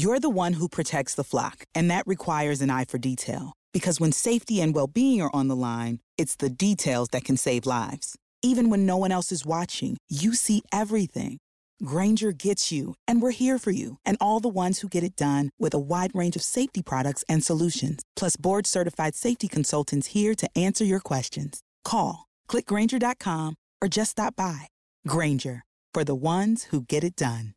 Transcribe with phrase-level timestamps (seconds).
[0.00, 3.54] You're the one who protects the flock, and that requires an eye for detail.
[3.72, 7.36] Because when safety and well being are on the line, it's the details that can
[7.36, 8.16] save lives.
[8.40, 11.38] Even when no one else is watching, you see everything.
[11.84, 15.16] Granger gets you, and we're here for you and all the ones who get it
[15.16, 20.14] done with a wide range of safety products and solutions, plus board certified safety consultants
[20.14, 21.60] here to answer your questions.
[21.82, 24.68] Call, clickgranger.com, or just stop by.
[25.08, 27.54] Granger, for the ones who get it done.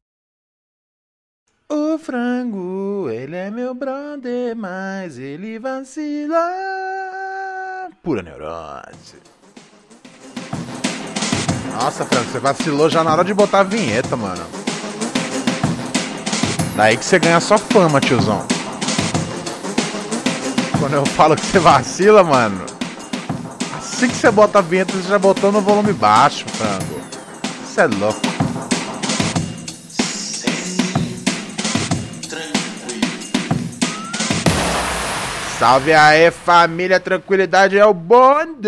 [1.73, 6.38] O frango, ele é meu brother, mas ele vacila.
[8.03, 9.16] Pura neurose.
[11.73, 14.45] Nossa, Franco, você vacilou já na hora de botar a vinheta, mano.
[16.76, 18.45] Daí que você ganha só fama, tiozão.
[20.77, 22.65] Quando eu falo que você vacila, mano.
[23.77, 26.99] Assim que você bota a vinheta, você já botou no volume baixo, Frango.
[27.63, 28.30] Isso é louco.
[35.62, 38.67] Salve aí, família, tranquilidade é o bonde!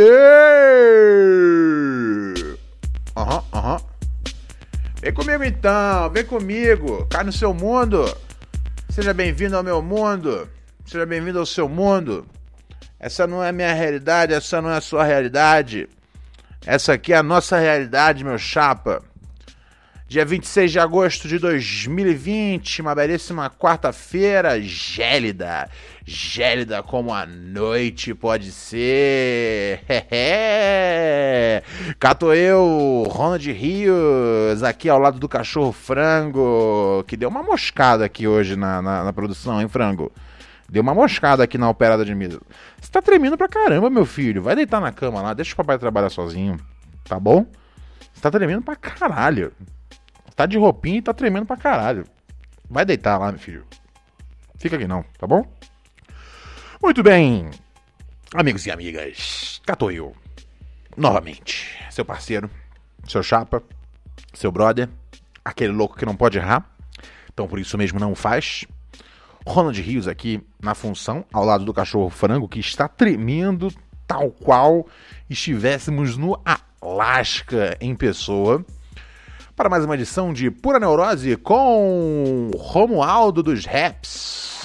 [3.17, 3.77] Aham, uhum, aham.
[3.77, 3.79] Uhum.
[5.01, 8.05] Vem comigo então, vem comigo, cai no seu mundo.
[8.91, 10.47] Seja bem-vindo ao meu mundo.
[10.85, 12.27] Seja bem-vindo ao seu mundo.
[12.99, 15.89] Essa não é minha realidade, essa não é a sua realidade.
[16.63, 19.01] Essa aqui é a nossa realidade, meu chapa.
[20.13, 25.67] Dia 26 de agosto de 2020, uma belíssima quarta-feira gélida.
[26.05, 29.81] Gélida como a noite pode ser.
[31.99, 38.27] Cato eu, Ronald Rios, aqui ao lado do cachorro Frango, que deu uma moscada aqui
[38.27, 40.11] hoje na, na, na produção, hein, Frango?
[40.69, 42.39] Deu uma moscada aqui na operada de mesa.
[42.79, 44.43] Você tá tremendo pra caramba, meu filho.
[44.43, 46.59] Vai deitar na cama lá, deixa o papai trabalhar sozinho,
[47.03, 47.47] tá bom?
[48.13, 49.51] Você tá tremendo pra caralho.
[50.35, 52.05] Tá de roupinha e tá tremendo pra caralho.
[52.69, 53.65] Vai deitar lá, meu filho.
[54.57, 55.45] Fica aqui não, tá bom?
[56.81, 57.49] Muito bem,
[58.33, 59.61] amigos e amigas.
[59.65, 60.15] Cato eu.
[60.95, 62.49] Novamente, seu parceiro,
[63.07, 63.63] seu chapa,
[64.33, 64.89] seu brother,
[65.43, 66.69] aquele louco que não pode errar.
[67.31, 68.65] Então por isso mesmo não faz.
[69.45, 73.73] Ronald Rios aqui na função, ao lado do cachorro frango, que está tremendo
[74.07, 74.87] tal qual
[75.29, 76.39] estivéssemos no
[76.81, 78.65] Alasca em pessoa
[79.55, 84.59] para mais uma edição de Pura Neurose com Romualdo dos Raps.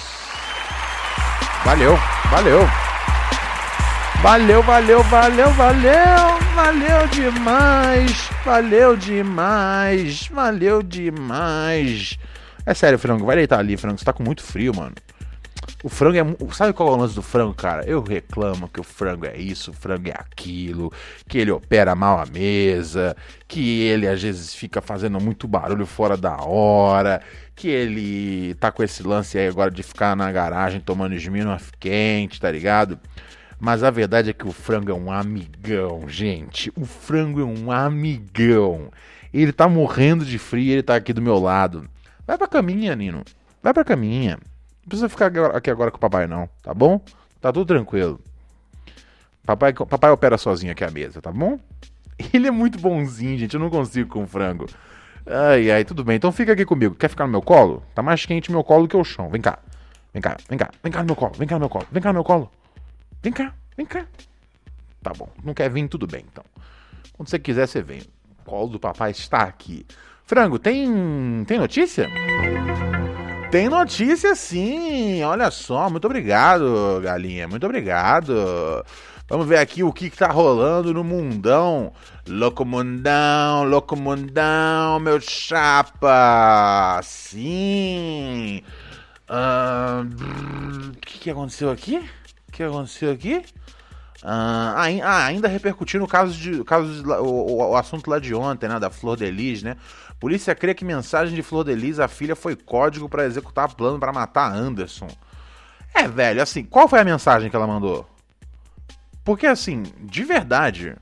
[1.63, 1.97] Valeu,
[2.31, 2.59] valeu.
[4.21, 12.17] Valeu, valeu, valeu, valeu, valeu demais, valeu demais, valeu demais.
[12.65, 14.95] É sério, Frango, vai deitar ali, Frango, você tá com muito frio, mano.
[15.81, 16.53] O frango é.
[16.53, 17.85] Sabe qual é o lance do frango, cara?
[17.85, 20.91] Eu reclamo que o frango é isso, o frango é aquilo,
[21.27, 23.15] que ele opera mal a mesa,
[23.47, 27.21] que ele às vezes fica fazendo muito barulho fora da hora,
[27.55, 32.41] que ele tá com esse lance aí agora de ficar na garagem tomando Smirnoff quente,
[32.41, 32.99] tá ligado?
[33.57, 36.71] Mas a verdade é que o frango é um amigão, gente.
[36.75, 38.89] O frango é um amigão.
[39.33, 41.89] Ele tá morrendo de frio ele tá aqui do meu lado.
[42.27, 43.23] Vai pra caminha, Nino.
[43.61, 44.39] Vai pra caminha.
[44.89, 46.99] Precisa ficar aqui agora com o papai, não, tá bom?
[47.39, 48.19] Tá tudo tranquilo.
[49.45, 51.59] Papai, papai opera sozinho aqui a mesa, tá bom?
[52.33, 53.53] Ele é muito bonzinho, gente.
[53.53, 54.65] Eu não consigo com frango.
[55.25, 56.15] Ai, ai, tudo bem.
[56.15, 56.95] Então fica aqui comigo.
[56.95, 57.83] Quer ficar no meu colo?
[57.93, 59.29] Tá mais quente meu colo que o chão.
[59.29, 59.59] Vem cá.
[60.13, 60.71] Vem cá, vem cá.
[60.83, 61.33] Vem cá no meu colo.
[61.37, 61.87] Vem cá no meu colo.
[61.91, 62.51] Vem cá no meu colo.
[63.21, 64.05] Vem cá, vem cá.
[65.03, 65.29] Tá bom.
[65.43, 65.87] Não quer vir?
[65.87, 66.43] Tudo bem, então.
[67.13, 68.01] Quando você quiser, você vem.
[68.39, 69.85] O colo do papai está aqui.
[70.25, 71.43] Frango, tem.
[71.45, 72.09] Tem notícia?
[73.51, 78.85] Tem notícia sim, olha só, muito obrigado, galinha, muito obrigado.
[79.27, 81.91] Vamos ver aqui o que, que tá rolando no mundão.
[82.27, 86.99] Louco mundão, louco mundão, meu chapa.
[87.01, 88.61] Sim.
[89.27, 91.97] O uh, que, que aconteceu aqui?
[92.47, 93.43] O que aconteceu aqui?
[94.21, 98.67] Uh, ah, ainda repercutindo o caso de, caso de, o, o, assunto lá de ontem,
[98.67, 99.77] né, da Flor de Lis, né?
[100.19, 103.97] Polícia crê que mensagem de Flor de Lis, a filha, foi código para executar plano
[103.97, 105.07] para matar Anderson.
[105.93, 108.09] É, velho, assim, qual foi a mensagem que ela mandou?
[109.23, 110.97] Porque, assim, de verdade,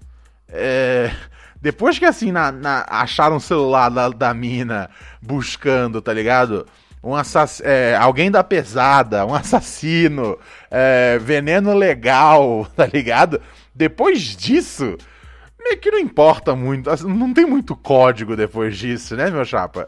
[0.48, 1.12] é...
[1.60, 2.86] depois que, assim, na, na...
[2.88, 6.68] acharam o celular da, da mina buscando, tá ligado?
[7.08, 7.62] Um assass...
[7.64, 10.38] É, alguém da pesada, um assassino,
[10.70, 13.42] é, veneno legal, tá ligado?
[13.74, 14.98] Depois disso,
[15.58, 19.88] meio que não importa muito, assim, não tem muito código depois disso, né, meu chapa?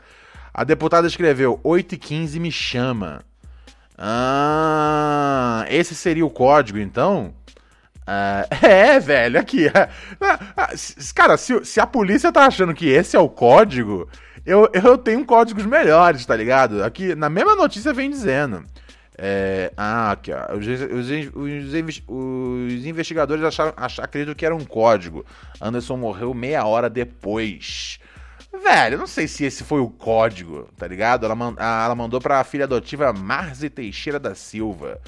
[0.53, 3.21] A deputada escreveu 8 e 15 me chama.
[3.97, 7.33] Ah, esse seria o código, então?
[8.07, 9.67] Ah, é, velho, aqui.
[9.67, 10.69] Ah, ah,
[11.13, 14.07] cara, se, se, a polícia tá achando que esse é o código,
[14.45, 16.83] Eu, eu tenho códigos melhores, tá ligado?
[16.83, 18.65] Aqui, na mesma notícia vem dizendo.
[19.21, 20.55] É, ah, aqui, ó.
[20.55, 21.73] Os, os,
[22.07, 25.25] os, investigadores acharam, acharam, acreditam que era um código.
[25.59, 27.99] Anderson morreu meia hora depois.
[28.63, 31.25] Velho, eu não sei se esse foi o código, tá ligado?
[31.25, 34.99] Ela, ela mandou pra filha adotiva Marzi Teixeira da Silva.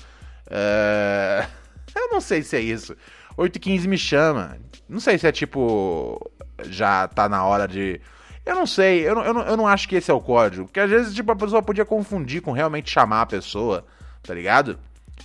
[0.49, 1.47] É,
[1.95, 2.95] eu não sei se é isso.
[3.37, 4.57] 8 e 15 me chama.
[4.89, 6.31] Não sei se é tipo.
[6.65, 8.01] Já tá na hora de
[8.45, 10.65] eu não sei, eu não, eu, não, eu não acho que esse é o código.
[10.65, 13.85] Porque às vezes, tipo, a pessoa podia confundir com realmente chamar a pessoa,
[14.23, 14.77] tá ligado?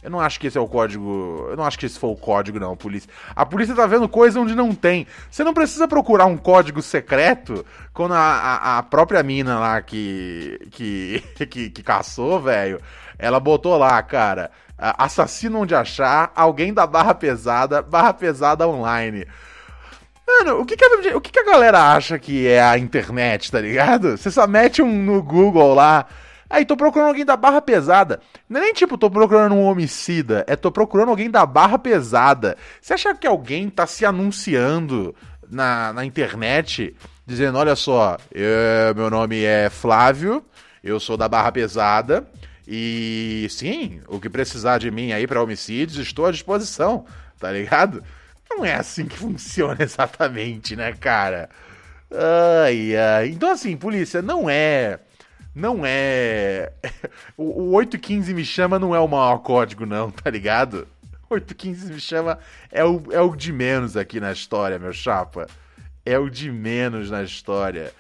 [0.03, 1.47] Eu não acho que esse é o código.
[1.51, 3.11] Eu não acho que esse foi o código, não, polícia.
[3.35, 5.07] A polícia tá vendo coisa onde não tem.
[5.31, 10.61] Você não precisa procurar um código secreto quando a, a, a própria mina lá que.
[10.71, 11.25] que.
[11.47, 12.81] que, que caçou, velho.
[13.19, 14.51] Ela botou lá, cara.
[14.79, 19.27] Assassino onde achar, alguém da barra pesada, barra pesada online.
[20.27, 23.51] Mano, o que, que, a, o que, que a galera acha que é a internet,
[23.51, 24.17] tá ligado?
[24.17, 26.07] Você só mete um no Google lá.
[26.49, 28.21] Aí, tô procurando alguém da barra pesada.
[28.49, 30.45] Não é nem tipo, tô procurando um homicida.
[30.47, 32.57] É tô procurando alguém da barra pesada.
[32.81, 35.15] Você acha que alguém tá se anunciando
[35.49, 36.95] na, na internet,
[37.25, 40.45] dizendo: olha só, eu, meu nome é Flávio,
[40.83, 42.29] eu sou da barra pesada.
[42.67, 47.07] E sim, o que precisar de mim aí para homicídios, estou à disposição,
[47.39, 48.03] tá ligado?
[48.51, 51.49] Não é assim que funciona exatamente, né, cara?
[52.11, 53.29] Ai, ai.
[53.29, 55.01] Então, assim, polícia, não é.
[55.55, 56.73] Não é.
[57.37, 60.89] O, o 815 me chama não é o maior código, não, tá ligado?
[61.29, 62.39] 815 me chama
[62.71, 65.47] é o, é o de menos aqui na história, meu chapa.
[66.05, 67.93] É o de menos na história.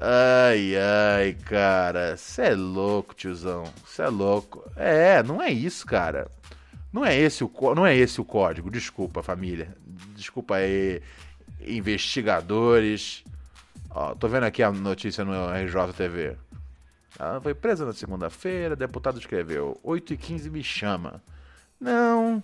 [0.00, 2.16] Ai, ai, cara.
[2.16, 3.64] Você é louco, tiozão.
[3.86, 4.64] Você é louco.
[4.74, 6.28] É, não é isso, cara.
[6.92, 8.70] Não é esse o, não é esse o código.
[8.70, 9.74] Desculpa, família.
[10.22, 11.02] Desculpa aí,
[11.60, 13.24] investigadores.
[13.90, 16.36] Ó, tô vendo aqui a notícia no RJTV.
[17.18, 21.20] Ela foi presa na segunda-feira, deputado escreveu, 8 e 15 me chama.
[21.80, 22.40] Não.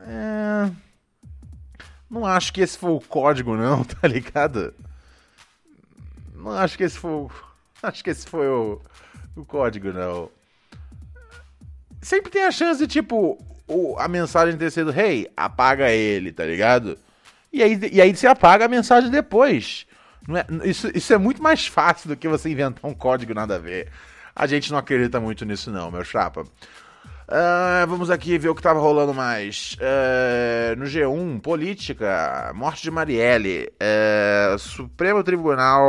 [0.00, 0.70] É,
[2.08, 4.72] não acho que esse foi o código, não, tá ligado?
[6.32, 7.26] Não acho que esse foi.
[7.82, 8.80] Acho que esse foi o,
[9.34, 10.30] o código, não
[12.02, 16.44] sempre tem a chance de, tipo, o, a mensagem ter sido, hey, apaga ele, tá
[16.44, 16.98] ligado?
[17.52, 19.86] E aí, e aí você apaga a mensagem depois.
[20.28, 23.58] É, isso, isso é muito mais fácil do que você inventar um código nada a
[23.58, 23.88] ver.
[24.34, 26.44] A gente não acredita muito nisso, não, meu chapa.
[27.28, 29.76] Uh, vamos aqui ver o que estava rolando mais.
[29.80, 33.72] Uh, no G1, política, morte de Marielle.
[33.80, 35.82] Uh, Supremo Tribunal.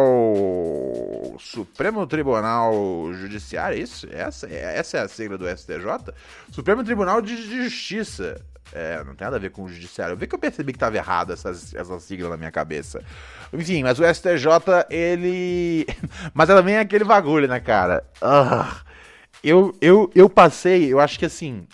[1.40, 2.74] Supremo Tribunal
[3.14, 4.08] Judiciário, é isso?
[4.12, 6.14] Essa, essa é a sigla do STJ?
[6.52, 8.40] Supremo Tribunal de Justiça.
[8.72, 10.14] É, não tem nada a ver com o judiciário.
[10.14, 13.04] Eu vi que eu percebi que estava errado essa, essa sigla na minha cabeça.
[13.52, 14.48] Enfim, mas o STJ,
[14.90, 15.86] ele.
[16.34, 18.04] mas ela vem aquele bagulho, né, cara?
[18.22, 18.93] Uh
[19.44, 21.68] eu, eu, eu passei, eu acho que assim.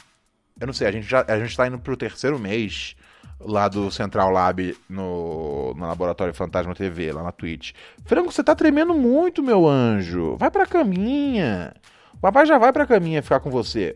[0.60, 2.96] Eu não sei, a gente já a gente tá indo pro terceiro mês
[3.40, 7.74] lá do Central Lab no, no Laboratório Fantasma TV, lá na Twitch.
[8.06, 10.36] Franco, você tá tremendo muito, meu anjo.
[10.38, 11.74] Vai pra caminha.
[12.14, 13.96] O papai já vai pra caminha ficar com você.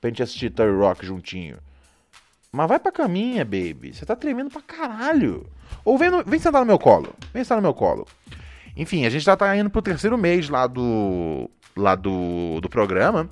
[0.00, 1.56] Pra gente assistir Terry Rock juntinho.
[2.52, 3.92] Mas vai pra caminha, baby.
[3.92, 5.46] Você tá tremendo pra caralho.
[5.84, 7.12] Ou vem, no, vem sentar no meu colo.
[7.32, 8.06] Vem sentar no meu colo.
[8.76, 13.28] Enfim, a gente já tá indo pro terceiro mês lá do, lá do, do programa.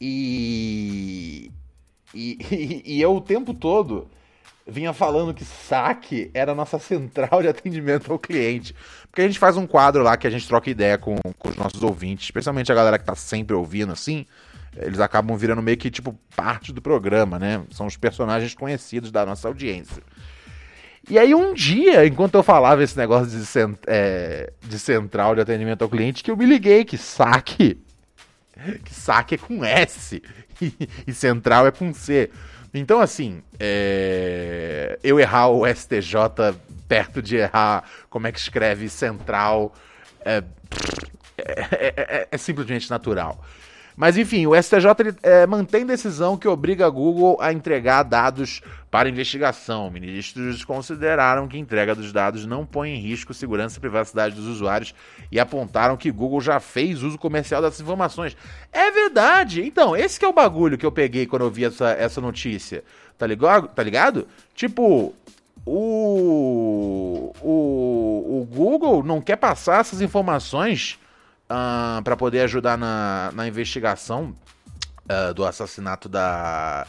[0.00, 1.50] E,
[2.14, 4.08] e, e eu o tempo todo
[4.66, 8.74] vinha falando que saque era a nossa central de atendimento ao cliente.
[9.10, 11.56] Porque a gente faz um quadro lá que a gente troca ideia com, com os
[11.56, 14.26] nossos ouvintes, especialmente a galera que tá sempre ouvindo assim.
[14.76, 17.64] Eles acabam virando meio que tipo parte do programa, né?
[17.70, 20.02] São os personagens conhecidos da nossa audiência.
[21.08, 25.40] E aí um dia, enquanto eu falava esse negócio de, cent é, de central de
[25.40, 27.78] atendimento ao cliente, que eu me liguei que saque,
[28.84, 30.22] que saque é com S
[30.60, 30.72] e,
[31.06, 32.30] e central é com C.
[32.72, 36.56] Então, assim, é, eu errar o STJ
[36.88, 39.72] perto de errar como é que escreve central
[40.24, 40.42] é,
[41.36, 43.44] é, é, é simplesmente natural.
[43.96, 48.60] Mas enfim, o STJ ele, é, mantém decisão que obriga a Google a entregar dados
[48.90, 49.90] para investigação.
[49.90, 54.46] Ministros consideraram que a entrega dos dados não põe em risco segurança e privacidade dos
[54.46, 54.94] usuários
[55.30, 58.36] e apontaram que Google já fez uso comercial dessas informações.
[58.72, 59.62] É verdade!
[59.62, 62.82] Então, esse é o bagulho que eu peguei quando eu vi essa, essa notícia.
[63.16, 63.68] Tá ligado?
[63.68, 64.26] Tá ligado?
[64.54, 65.14] Tipo,
[65.64, 70.98] o, o, o Google não quer passar essas informações
[71.44, 74.34] uh, ah, para poder ajudar na, na investigação
[75.04, 76.86] uh, do assassinato da,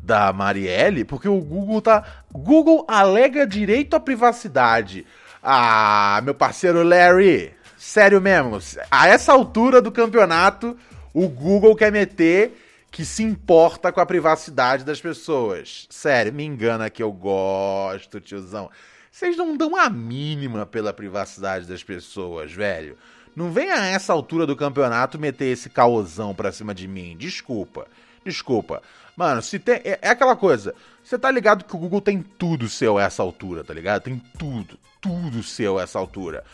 [0.00, 2.04] da Marielle, porque o Google tá.
[2.32, 5.06] Google alega direito à privacidade.
[5.42, 8.58] Ah, meu parceiro Larry, Sério mesmo,
[8.90, 10.74] a essa altura do campeonato,
[11.12, 12.58] o Google quer meter
[12.90, 15.86] que se importa com a privacidade das pessoas.
[15.90, 18.70] Sério, me engana que eu gosto, tiozão.
[19.10, 22.96] Vocês não dão a mínima pela privacidade das pessoas, velho.
[23.34, 27.16] Não vem a essa altura do campeonato meter esse caosão pra cima de mim.
[27.16, 27.86] Desculpa.
[28.24, 28.82] Desculpa.
[29.16, 29.80] Mano, se tem.
[29.84, 30.74] É, é aquela coisa.
[31.02, 34.02] Você tá ligado que o Google tem tudo seu a essa altura, tá ligado?
[34.02, 34.78] Tem tudo.
[35.00, 36.44] Tudo seu a essa altura.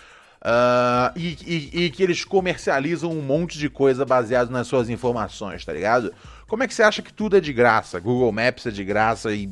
[0.41, 5.65] Uh, e, e, e, que eles comercializam um monte de coisa baseado nas suas informações,
[5.67, 6.15] tá ligado?
[6.49, 8.01] Como é que você acha que tudo é de graça?
[8.01, 9.47] Google Maps é de graça e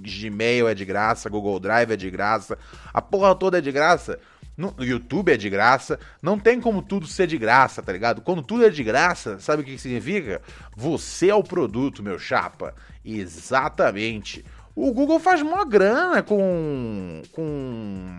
[0.00, 2.56] Gmail é de graça, Google Drive é de graça,
[2.94, 4.18] a porra toda é de graça.
[4.58, 8.20] No YouTube é de graça, não tem como tudo ser de graça, tá ligado?
[8.20, 10.42] Quando tudo é de graça, sabe o que significa?
[10.76, 12.74] Você é o produto, meu chapa.
[13.04, 14.44] Exatamente.
[14.74, 17.22] O Google faz mó grana com.
[17.30, 18.16] com.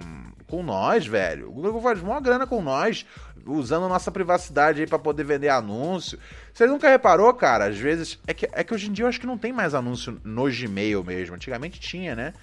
[0.47, 1.49] com nós, velho.
[1.49, 3.05] O Google faz mó grana com nós,
[3.45, 6.17] usando a nossa privacidade aí pra poder vender anúncio.
[6.53, 7.65] Você nunca reparou, cara?
[7.65, 8.17] Às vezes.
[8.25, 10.45] É que, é que hoje em dia eu acho que não tem mais anúncio no
[10.45, 11.35] Gmail mesmo.
[11.35, 12.33] Antigamente tinha, né?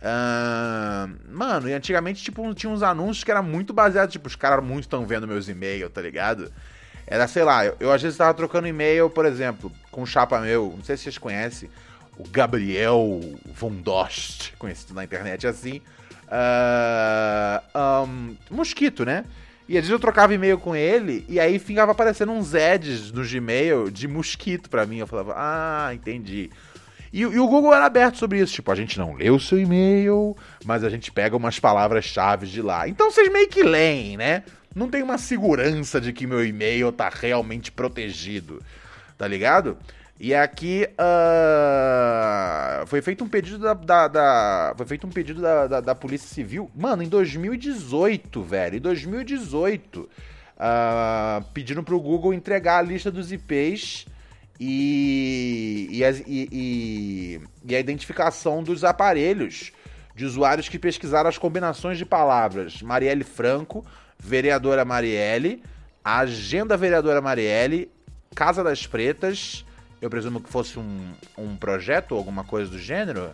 [0.00, 4.64] Uh, mano, e antigamente, tipo, tinha uns anúncios que era muito baseado, tipo, os caras
[4.64, 6.52] muito estão vendo meus e-mails, tá ligado?
[7.06, 10.38] Era, sei lá, eu, eu às vezes tava trocando e-mail, por exemplo, com um chapa
[10.40, 11.68] meu, não sei se vocês conhecem,
[12.16, 15.80] o Gabriel Von Dost, conhecido na internet assim.
[16.28, 19.24] Uh, um, mosquito, né?
[19.68, 23.22] E às vezes eu trocava e-mail com ele e aí ficava aparecendo uns ads no
[23.22, 24.98] Gmail de mosquito pra mim.
[24.98, 26.50] Eu falava, ah, entendi.
[27.12, 28.54] E, e, o Google era aberto sobre isso.
[28.54, 32.62] Tipo, a gente não lê o seu e-mail, mas a gente pega umas palavras-chave de
[32.62, 32.88] lá.
[32.88, 34.42] Então vocês meio que leem, né?
[34.74, 38.62] Não tem uma segurança de que meu e-mail tá realmente protegido.
[39.16, 39.76] Tá ligado?
[40.20, 45.66] E aqui uh, foi feito um pedido da, da, da foi feito um pedido da,
[45.68, 52.78] da, da, Polícia Civil, mano, em 2018, velho, em 2018, uh, pedindo pro Google entregar
[52.78, 54.06] a lista dos IPs
[54.60, 59.72] e, e, e, e, a identificação dos aparelhos
[60.14, 63.86] de usuários que pesquisaram as combinações de palavras Marielle Franco,
[64.18, 65.62] vereadora Marielle,
[66.04, 67.90] agenda vereadora Marielle,
[68.34, 69.64] Casa das Pretas,
[70.00, 73.30] eu presumo que fosse um, um projeto ou alguma coisa do gênero.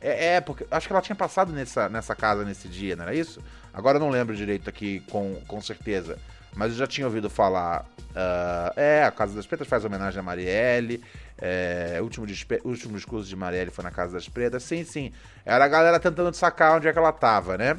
[0.00, 3.14] É, é, porque acho que ela tinha passado nessa, nessa casa nesse dia, não era
[3.14, 3.40] isso?
[3.72, 6.18] Agora eu não lembro direito aqui com, com certeza.
[6.54, 7.86] Mas eu já tinha ouvido falar.
[8.10, 11.02] Uh, é, a Casa das Pretas faz homenagem a Marielle.
[11.38, 12.26] É, o último,
[12.64, 14.62] último discurso de Marielle foi na Casa das Pretas.
[14.62, 15.12] Sim, sim.
[15.44, 17.72] Era a galera tentando sacar onde é que ela tava, né?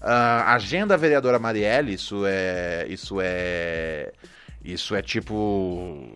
[0.00, 2.86] Uh, agenda vereadora Marielle, isso é.
[2.88, 4.12] Isso é.
[4.62, 6.14] Isso é tipo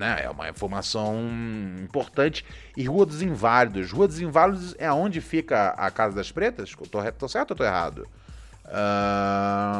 [0.00, 1.14] né, é uma informação
[1.82, 2.44] importante.
[2.76, 3.92] E Rua dos Inválidos.
[3.92, 6.74] Rua dos Inválidos é onde fica a Casa das Pretas?
[6.90, 8.08] Tô, tô certo ou tô errado?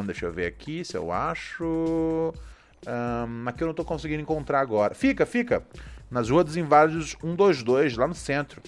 [0.04, 2.34] Deixa eu ver aqui se eu acho.
[2.86, 4.94] Uh, aqui eu não tô conseguindo encontrar agora.
[4.94, 5.62] Fica, fica.
[6.10, 8.60] Nas Rua dos Inválidos 122, lá no centro.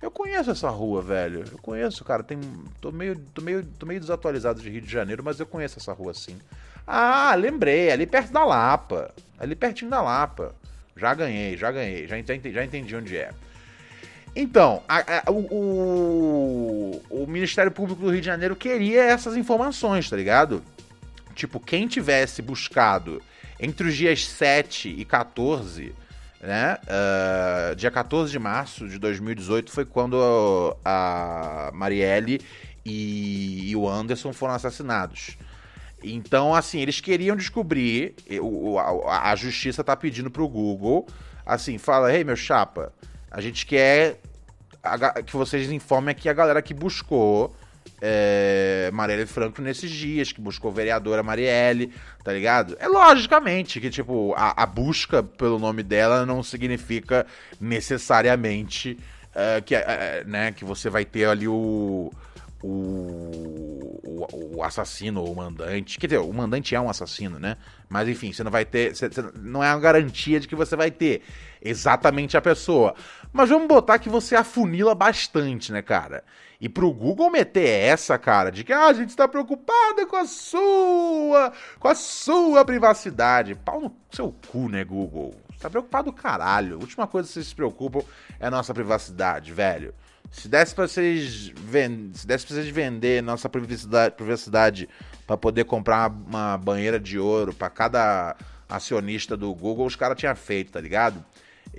[0.00, 1.44] Eu conheço essa rua, velho.
[1.50, 2.22] Eu conheço, cara.
[2.22, 2.38] Tem,
[2.80, 5.92] tô, meio, tô, meio, tô meio desatualizado de Rio de Janeiro, mas eu conheço essa
[5.92, 6.38] rua sim.
[6.86, 7.90] Ah, lembrei.
[7.90, 9.12] Ali perto da Lapa.
[9.38, 10.54] Ali pertinho da Lapa.
[10.96, 13.30] Já ganhei, já ganhei, já entendi, já entendi onde é.
[14.40, 20.16] Então, a, a, o, o, Ministério Público do Rio de Janeiro queria essas informações, tá
[20.16, 20.62] ligado?
[21.34, 23.20] Tipo, quem tivesse buscado
[23.58, 25.92] entre os dias 7 e 14,
[26.40, 26.78] né?
[26.84, 32.40] Uh, dia 14 de março de 2018 foi quando a Marielle
[32.86, 35.36] e, e o Anderson foram assassinados.
[36.00, 38.14] Então, assim, eles queriam descobrir,
[39.08, 41.08] a, a justiça tá pedindo pro Google,
[41.44, 42.92] assim, fala, ei, meu chapa,
[43.32, 44.20] a gente quer
[44.94, 47.54] a, que vocês informem aqui a galera que buscou
[48.00, 51.92] é, Marielle Franco nesses dias, que buscou vereadora Marielle,
[52.22, 52.76] tá ligado?
[52.78, 57.26] É logicamente que, tipo, a, a busca pelo nome dela não significa
[57.60, 58.98] necessariamente
[59.34, 62.12] é, que, é, né, que você vai ter ali o
[62.62, 65.98] o, o, o, assassino ou o mandante.
[65.98, 67.56] Quer dizer, o mandante é um assassino, né?
[67.88, 68.94] Mas enfim, você não vai ter.
[68.94, 71.22] Você, você, não é uma garantia de que você vai ter
[71.62, 72.94] exatamente a pessoa.
[73.32, 76.24] Mas vamos botar que você afunila bastante, né, cara?
[76.60, 80.26] E pro Google meter essa, cara, de que ah, a gente está preocupada com a
[80.26, 83.54] sua, com a sua privacidade.
[83.54, 85.34] Pau no seu cu, né, Google?
[85.60, 86.76] Tá preocupado caralho.
[86.76, 88.02] A última coisa que vocês se preocupam
[88.40, 89.94] é a nossa privacidade, velho.
[90.30, 92.16] Se desse pra vocês, vend...
[92.16, 94.88] Se desse pra vocês vender nossa privacidade, privacidade
[95.26, 98.36] para poder comprar uma banheira de ouro para cada
[98.68, 101.24] acionista do Google, os caras tinham feito, tá ligado?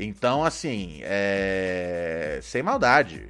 [0.01, 2.39] Então, assim, é...
[2.41, 3.27] sem maldade.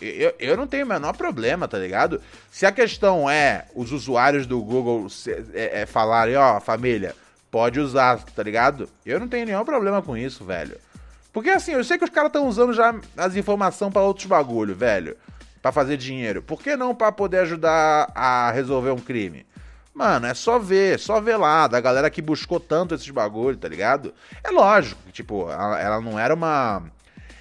[0.00, 2.22] Eu, eu não tenho o menor problema, tá ligado?
[2.50, 5.08] Se a questão é os usuários do Google
[5.52, 7.14] é, é falarem, ó, família,
[7.50, 8.88] pode usar, tá ligado?
[9.04, 10.78] Eu não tenho nenhum problema com isso, velho.
[11.32, 14.74] Porque assim, eu sei que os caras estão usando já as informações para outros bagulho,
[14.74, 15.16] velho.
[15.60, 16.40] para fazer dinheiro.
[16.40, 19.44] Por que não para poder ajudar a resolver um crime?
[20.00, 23.68] Mano, é só ver, só ver lá, da galera que buscou tanto esses bagulho, tá
[23.68, 24.14] ligado?
[24.42, 26.84] É lógico que, tipo, ela, ela não era uma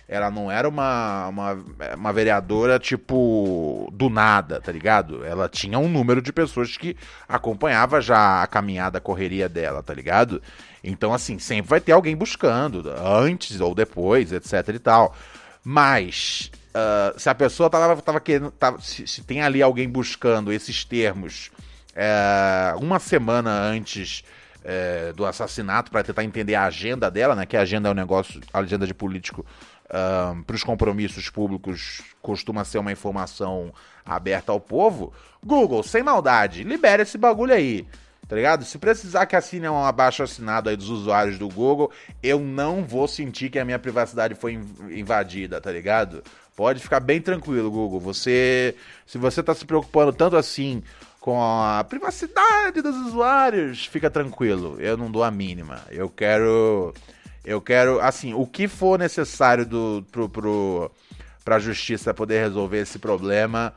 [0.09, 1.63] ela não era uma, uma,
[1.95, 5.23] uma vereadora, tipo, do nada, tá ligado?
[5.23, 6.97] Ela tinha um número de pessoas que
[7.29, 10.41] acompanhava já a caminhada, a correria dela, tá ligado?
[10.83, 15.15] Então, assim, sempre vai ter alguém buscando, antes ou depois, etc e tal.
[15.63, 18.51] Mas, uh, se a pessoa tava, tava querendo.
[18.51, 21.51] Tava, se, se, tem ali alguém buscando esses termos
[21.99, 24.23] uh, uma semana antes
[24.63, 27.45] uh, do assassinato para tentar entender a agenda dela, né?
[27.45, 29.45] Que a agenda é um negócio, a agenda de político
[29.85, 33.73] uh, para os compromissos públicos costuma ser uma informação
[34.05, 35.13] aberta ao povo,
[35.43, 37.85] Google, sem maldade, libera esse bagulho aí.
[38.27, 38.63] Tá ligado?
[38.63, 41.91] Se precisar que assine um abaixo assinado aí dos usuários do Google,
[42.21, 44.53] eu não vou sentir que a minha privacidade foi
[44.91, 46.23] invadida, tá ligado?
[46.55, 47.99] Pode ficar bem tranquilo, Google.
[47.99, 48.75] Você,
[49.07, 50.83] se você tá se preocupando tanto assim
[51.19, 54.77] com a privacidade dos usuários, fica tranquilo.
[54.79, 55.81] Eu não dou a mínima.
[55.89, 56.93] Eu quero
[57.43, 60.91] eu quero, assim, o que for necessário do, pro, pro,
[61.43, 63.73] pra justiça poder resolver esse problema,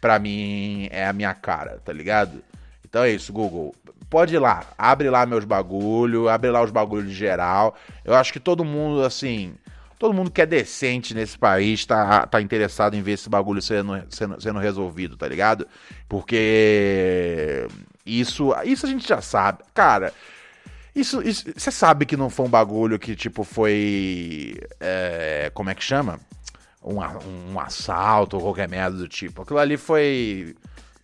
[0.00, 2.42] pra mim é a minha cara, tá ligado?
[2.84, 3.74] Então é isso, Google.
[4.08, 7.76] Pode ir lá, abre lá meus bagulho, abre lá os bagulhos de geral.
[8.04, 9.54] Eu acho que todo mundo, assim,
[9.98, 14.02] todo mundo que é decente nesse país tá, tá interessado em ver esse bagulho sendo,
[14.10, 15.66] sendo, sendo resolvido, tá ligado?
[16.08, 17.66] Porque
[18.04, 19.62] isso, isso a gente já sabe.
[19.74, 20.12] Cara,
[20.94, 24.58] isso, você sabe que não foi um bagulho que, tipo, foi.
[24.80, 26.18] É, como é que chama?
[26.82, 27.00] Um,
[27.52, 29.42] um assalto ou qualquer merda do tipo.
[29.42, 30.56] Aquilo ali foi.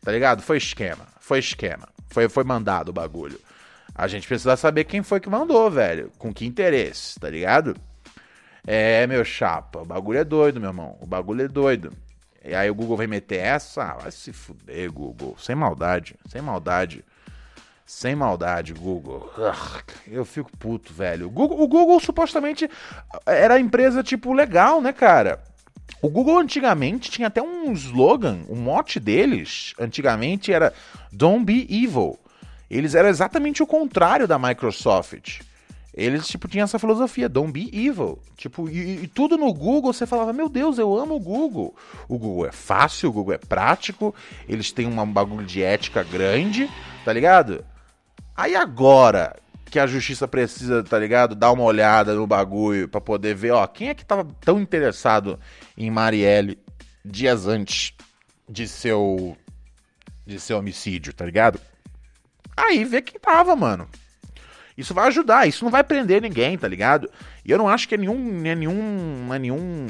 [0.02, 0.42] Tá ligado?
[0.42, 1.06] Foi esquema.
[1.20, 1.88] Foi esquema.
[2.08, 3.38] Foi, foi mandado o bagulho.
[3.94, 6.11] A gente precisa saber quem foi que mandou, velho.
[6.18, 7.76] Com que interesse, tá ligado?
[8.66, 10.96] É, meu chapa, o bagulho é doido, meu irmão.
[11.01, 11.92] O bagulho é doido.
[12.44, 13.83] E aí o Google vem meter essa?
[13.83, 15.37] Ah, vai se fuder, Google.
[15.38, 17.05] Sem maldade, sem maldade.
[17.85, 19.31] Sem maldade, Google.
[20.07, 21.27] Eu fico puto, velho.
[21.27, 22.68] O Google, o Google supostamente
[23.27, 25.42] era empresa tipo legal, né, cara?
[26.01, 30.72] O Google antigamente tinha até um slogan, o um mote deles antigamente era
[31.12, 32.18] Don't be evil.
[32.70, 35.40] Eles eram exatamente o contrário da Microsoft.
[35.94, 38.18] Eles, tipo, tinham essa filosofia, don't be evil.
[38.37, 41.74] Tipo, e, e, tudo no Google você falava, meu Deus, eu amo o Google.
[42.09, 44.14] O Google é fácil, o Google é prático,
[44.48, 46.70] eles têm um bagulho de ética grande,
[47.05, 47.64] tá ligado?
[48.35, 51.35] Aí agora que a justiça precisa, tá ligado?
[51.35, 55.38] Dar uma olhada no bagulho para poder ver, ó, quem é que tava tão interessado
[55.76, 56.59] em Marielle
[57.05, 57.94] dias antes
[58.48, 59.37] de seu
[60.26, 61.61] de seu homicídio, tá ligado?
[62.57, 63.88] Aí vê quem tava, mano.
[64.76, 67.11] Isso vai ajudar, isso não vai prender ninguém, tá ligado?
[67.44, 69.87] E eu não acho que é nenhum, é nenhum, é nenhum,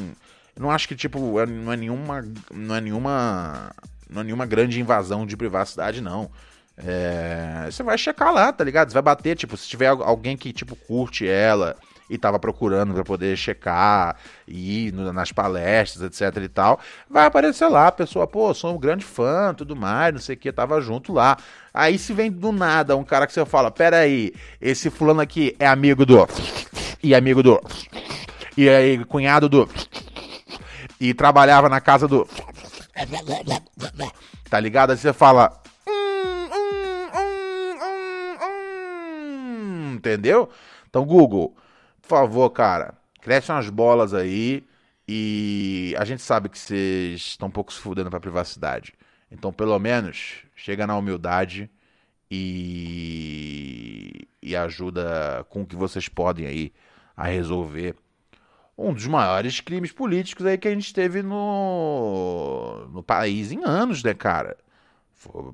[0.58, 3.70] não acho que tipo, é, não é nenhuma, não é nenhuma,
[4.10, 6.30] não é nenhuma grande invasão de privacidade não.
[6.76, 8.88] É, você vai checar lá, tá ligado?
[8.88, 11.76] Você vai bater, tipo, se tiver alguém que, tipo, curte ela
[12.08, 14.16] e tava procurando para poder checar
[14.46, 18.78] e ir nas palestras, etc e tal, vai aparecer lá a pessoa, pô, sou um
[18.78, 21.38] grande fã, tudo mais, não sei o que, tava junto lá.
[21.74, 25.56] Aí se vem do nada um cara que você fala, pera aí, esse fulano aqui
[25.58, 26.28] é amigo do...
[27.02, 27.60] e amigo do...
[28.56, 29.68] e aí cunhado do...
[31.00, 32.28] e trabalhava na casa do...
[34.50, 34.90] tá ligado?
[34.90, 35.62] Aí você fala,
[39.94, 40.50] entendeu?
[40.90, 41.56] Então, Google,
[42.02, 44.66] por favor, cara, cresce umas bolas aí
[45.08, 48.92] e a gente sabe que vocês estão um pouco se fudendo pra privacidade.
[49.30, 51.70] Então, pelo menos, chega na humildade
[52.30, 56.72] e, e ajuda com o que vocês podem aí
[57.16, 57.94] a resolver
[58.76, 64.02] um dos maiores crimes políticos aí que a gente teve no, no país em anos,
[64.02, 64.56] né, cara?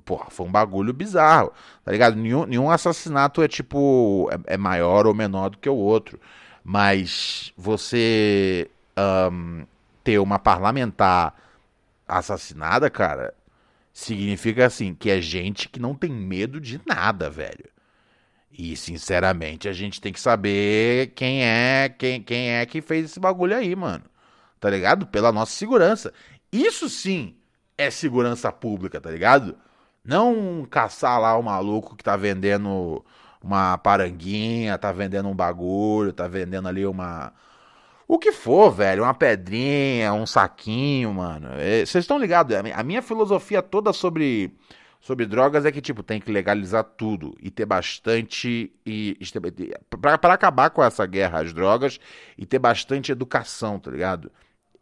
[0.04, 1.52] Porra, foi um bagulho bizarro,
[1.84, 2.16] tá ligado?
[2.16, 4.30] Nenhum, nenhum assassinato é tipo.
[4.32, 6.18] É, é, maior ou menor do que o outro.
[6.64, 8.70] Mas você
[9.30, 9.66] um,
[10.02, 11.34] ter uma parlamentar
[12.06, 13.34] assassinada, cara,
[13.98, 17.68] significa assim, que é gente que não tem medo de nada, velho.
[18.50, 23.18] E, sinceramente, a gente tem que saber quem é, quem, quem é que fez esse
[23.18, 24.04] bagulho aí, mano.
[24.60, 25.06] Tá ligado?
[25.06, 26.12] Pela nossa segurança.
[26.52, 27.34] Isso sim
[27.76, 29.56] é segurança pública, tá ligado?
[30.04, 33.04] Não caçar lá o maluco que tá vendendo
[33.42, 37.32] uma paranguinha, tá vendendo um bagulho, tá vendendo ali uma
[38.10, 41.50] O que for, velho, uma pedrinha, um saquinho, mano.
[41.52, 42.56] É, vocês estão ligados?
[42.56, 44.56] A minha filosofia toda sobre,
[44.98, 48.72] sobre drogas é que, tipo, tem que legalizar tudo e ter bastante.
[48.86, 49.18] E,
[50.00, 52.00] para acabar com essa guerra às drogas
[52.38, 54.32] e ter bastante educação, tá ligado?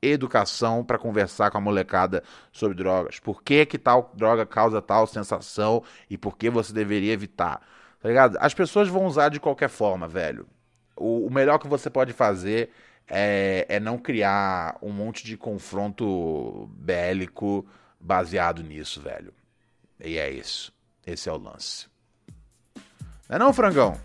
[0.01, 3.19] Educação para conversar com a molecada sobre drogas.
[3.19, 7.61] Por que, que tal droga causa tal sensação e por que você deveria evitar.
[8.01, 8.39] Tá ligado?
[8.41, 10.47] As pessoas vão usar de qualquer forma, velho.
[10.95, 12.71] O, o melhor que você pode fazer
[13.09, 17.67] é, é não criar um monte de confronto bélico
[18.01, 19.33] baseado nisso, velho.
[20.01, 20.73] E é isso.
[21.07, 21.87] Esse é o lance.
[23.29, 23.99] Não é não, frangão?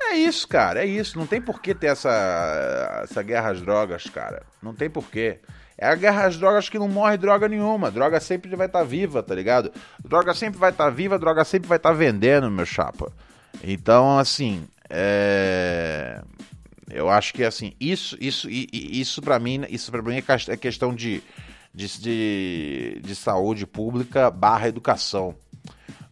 [0.00, 1.18] É isso, cara, é isso.
[1.18, 4.42] Não tem por que ter essa, essa guerra às drogas, cara.
[4.62, 5.40] Não tem por quê.
[5.78, 7.90] É a guerra às drogas que não morre droga nenhuma.
[7.90, 9.72] Droga sempre vai estar tá viva, tá ligado?
[10.02, 13.12] Droga sempre vai estar tá viva, droga sempre vai estar tá vendendo, meu chapa.
[13.62, 16.22] Então, assim, é...
[16.90, 20.94] Eu acho que assim, isso, isso, isso para mim, isso para mim é, é questão
[20.94, 21.22] de,
[21.74, 25.34] de, de, de, saúde pública barra educação.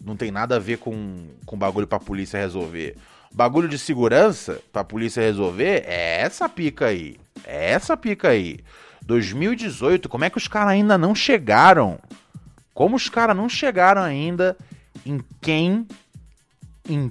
[0.04, 2.96] Não tem nada a ver com, com bagulho pra polícia resolver.
[3.32, 7.16] Bagulho de segurança pra polícia resolver é essa pica aí.
[7.44, 8.58] É essa pica aí.
[9.02, 11.98] 2018, como é que os caras ainda não chegaram?
[12.72, 14.56] Como os caras não chegaram ainda
[15.06, 15.86] em quem
[16.88, 17.10] in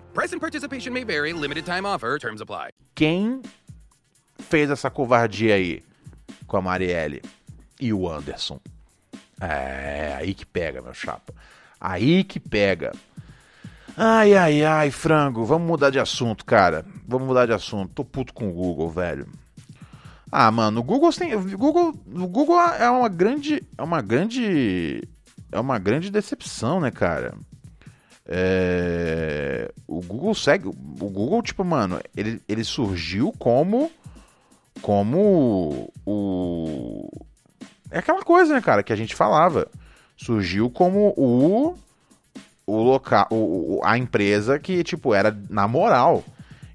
[0.13, 1.33] Price and participation may vary.
[1.33, 2.17] Limited time offer.
[2.19, 2.71] Terms apply.
[2.95, 3.41] Quem
[4.39, 5.81] fez essa covardia aí
[6.47, 7.21] com a Marielle
[7.79, 8.59] e o Anderson?
[9.39, 11.33] É, aí que pega, meu chapa.
[11.79, 12.91] Aí que pega.
[13.95, 15.45] Ai, ai, ai, frango.
[15.45, 16.85] Vamos mudar de assunto, cara.
[17.07, 17.93] Vamos mudar de assunto.
[17.93, 19.27] Tô puto com o Google, velho.
[20.31, 25.03] Ah, mano, o Google tem, Google, o Google é uma grande, é uma grande,
[25.51, 27.33] é uma grande decepção, né, cara?
[28.33, 30.69] É, o Google segue.
[30.69, 33.91] O Google, tipo, mano, ele, ele surgiu como.
[34.81, 37.09] Como o.
[37.91, 39.67] É aquela coisa, né, cara, que a gente falava.
[40.15, 41.75] Surgiu como o.
[42.65, 43.27] O local.
[43.29, 46.23] O, a empresa que, tipo, era na moral.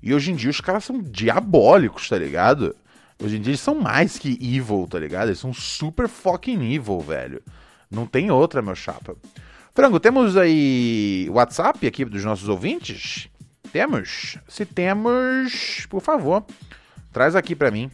[0.02, 2.76] E hoje em dia os caras são diabólicos, tá ligado?
[3.18, 5.28] Hoje em dia eles são mais que evil, tá ligado?
[5.28, 7.42] Eles são super fucking evil, velho.
[7.90, 9.16] Não tem outra, meu chapa.
[9.76, 13.28] Frango, temos aí WhatsApp aqui dos nossos ouvintes?
[13.70, 14.38] Temos?
[14.48, 16.46] Se temos, por favor,
[17.12, 17.90] traz aqui para mim.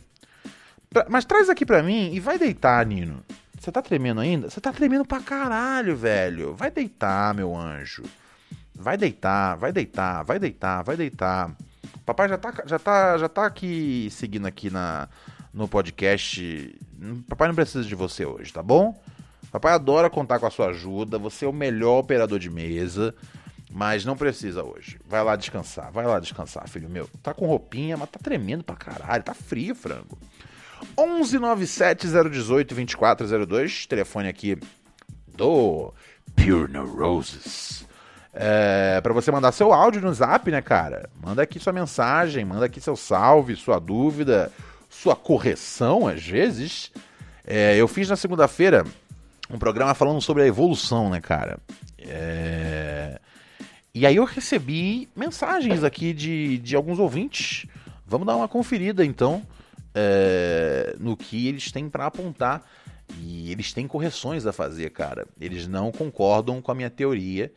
[0.90, 3.25] Pra, mas traz aqui para mim e vai deitar, Nino.
[3.59, 4.49] Você tá tremendo ainda?
[4.49, 6.55] Você tá tremendo pra caralho, velho.
[6.55, 8.05] Vai deitar, meu anjo.
[8.73, 11.51] Vai deitar, vai deitar, vai deitar, vai deitar.
[12.07, 15.09] Papai já tá, já tá, já tá aqui seguindo aqui na,
[15.53, 16.79] no podcast.
[17.29, 18.95] Papai não precisa de você hoje, tá bom?
[19.53, 23.15] Papai adora contar com a sua ajuda, você é o melhor operador de mesa,
[23.71, 24.99] mas não precisa hoje.
[25.07, 27.07] Vai lá descansar, vai lá descansar, filho meu.
[27.23, 30.19] Tá com roupinha, mas tá tremendo pra caralho, tá frio, frango.
[30.99, 34.59] 1197 018 2402, telefone aqui
[35.37, 35.93] do
[36.35, 37.87] Pure Roses.
[38.33, 41.11] É, para você mandar seu áudio no zap, né, cara?
[41.23, 44.51] Manda aqui sua mensagem, manda aqui seu salve, sua dúvida,
[44.88, 46.91] sua correção, às vezes.
[47.47, 48.87] É, eu fiz na segunda-feira
[49.53, 51.59] um programa falando sobre a evolução, né, cara?
[51.99, 53.21] É...
[53.95, 57.67] E aí eu recebi mensagens aqui de, de alguns ouvintes.
[58.07, 59.43] Vamos dar uma conferida então
[59.95, 60.97] é...
[60.99, 62.62] no que eles têm para apontar.
[63.21, 65.27] E eles têm correções a fazer, cara.
[65.38, 67.53] Eles não concordam com a minha teoria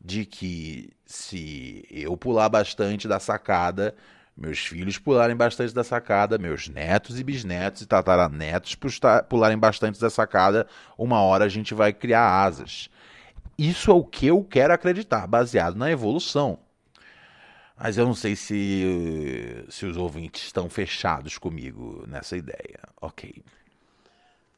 [0.00, 3.96] de que se eu pular bastante da sacada,
[4.36, 8.76] meus filhos pularem bastante da sacada, meus netos e bisnetos e tataranetos
[9.28, 10.66] pularem bastante da sacada,
[10.96, 12.88] uma hora a gente vai criar asas.
[13.58, 16.58] Isso é o que eu quero acreditar, baseado na evolução.
[17.76, 22.80] Mas eu não sei se, se os ouvintes estão fechados comigo nessa ideia.
[23.00, 23.42] Ok.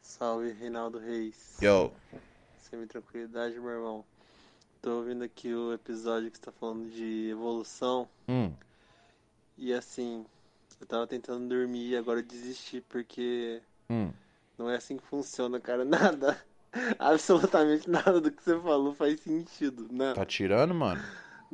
[0.02, 1.56] Salve, Reinaldo Reis.
[1.60, 1.90] Yo.
[2.58, 4.04] Semi-tranquilidade, meu irmão.
[4.80, 8.06] Tô ouvindo aqui o episódio que você tá falando de evolução.
[8.28, 8.52] Hum.
[9.56, 10.24] E assim,
[10.80, 14.12] eu tava tentando dormir e agora eu desisti porque Hum.
[14.58, 15.84] não é assim que funciona, cara.
[15.86, 16.40] Nada,
[16.98, 19.88] absolutamente nada do que você falou faz sentido.
[19.90, 21.00] Não, Tá tirando, mano?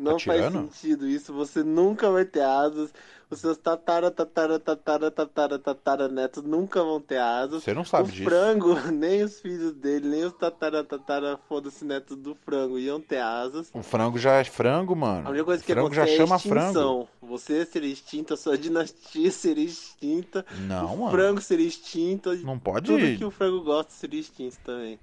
[0.00, 1.32] Não faz sentido isso.
[1.32, 2.92] Você nunca vai ter asas.
[3.30, 7.62] Os seus tatara, tatara, tatara, tatara, tatara netos nunca vão ter asas.
[7.62, 8.28] Você não sabe o disso.
[8.28, 13.20] frango, nem os filhos dele, nem os tatara, tatara, foda-se netos do frango iam ter
[13.20, 13.70] asas.
[13.72, 15.28] O frango já é frango, mano.
[15.28, 16.60] A única coisa que frango já é chama a frango.
[16.66, 17.08] extinção.
[17.22, 21.10] Você seria extinto, a sua dinastia seria extinta, Não, o mano.
[21.12, 22.86] frango seria extinto, Não pode.
[22.86, 24.98] tudo que o frango gosta seria extinto também.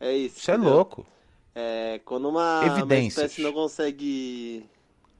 [0.00, 0.38] É isso.
[0.40, 1.06] Isso é louco.
[1.54, 4.68] É, quando uma, uma espécie não consegue.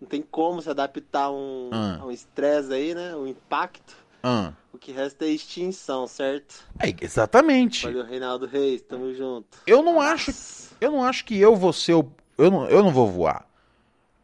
[0.00, 1.98] Não tem como se adaptar a um, Ah.
[2.00, 3.14] a um estresse aí, né?
[3.14, 3.96] Um impacto.
[4.22, 4.52] Ah.
[4.72, 6.64] O que resta é extinção, certo?
[6.80, 7.84] É, exatamente.
[7.86, 9.58] Valeu, Reinaldo Reis, tamo junto.
[9.66, 10.32] Eu não acho,
[10.80, 13.46] eu não acho que eu vou ser o, eu não, eu não vou voar.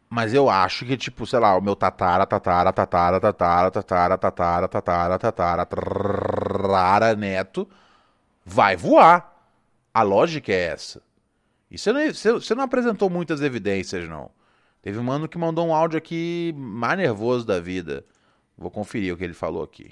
[0.09, 4.67] Mas eu acho que tipo, sei lá, o meu tatara, tatara, tatara, tatara, tatara, tatara,
[4.67, 7.67] tatara, tatara, tatara, neto
[8.45, 9.31] vai voar.
[9.93, 11.01] A lógica é essa.
[11.71, 14.29] E você não, você, não apresentou muitas evidências, não.
[14.81, 18.03] Teve um mano que mandou um áudio aqui mais nervoso da vida.
[18.57, 19.91] Vou conferir o que ele falou aqui.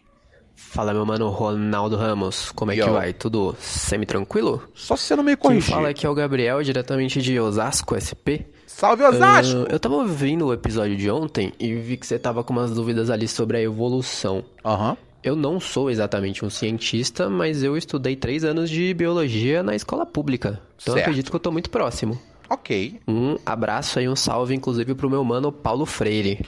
[0.56, 2.86] Fala, meu mano Ronaldo Ramos, como é Yo.
[2.86, 3.14] que vai?
[3.14, 4.62] Tudo semi-tranquilo?
[4.76, 5.74] Só se você não me Quem corrigir.
[5.74, 8.44] fala aqui é o Gabriel, diretamente de Osasco, SP.
[8.68, 9.66] Salve Osasco!
[9.70, 12.72] Ah, eu tava ouvindo o episódio de ontem e vi que você tava com umas
[12.72, 14.44] dúvidas ali sobre a evolução.
[14.66, 14.98] Aham.
[15.24, 20.06] Eu não sou exatamente um cientista, mas eu estudei três anos de biologia na escola
[20.06, 20.62] pública.
[20.82, 21.00] Então eu Certo.
[21.08, 22.20] acredito que eu tô muito próximo.
[22.50, 23.00] Ok.
[23.08, 26.40] Um abraço aí, um salve, inclusive, pro meu mano Paulo Freire.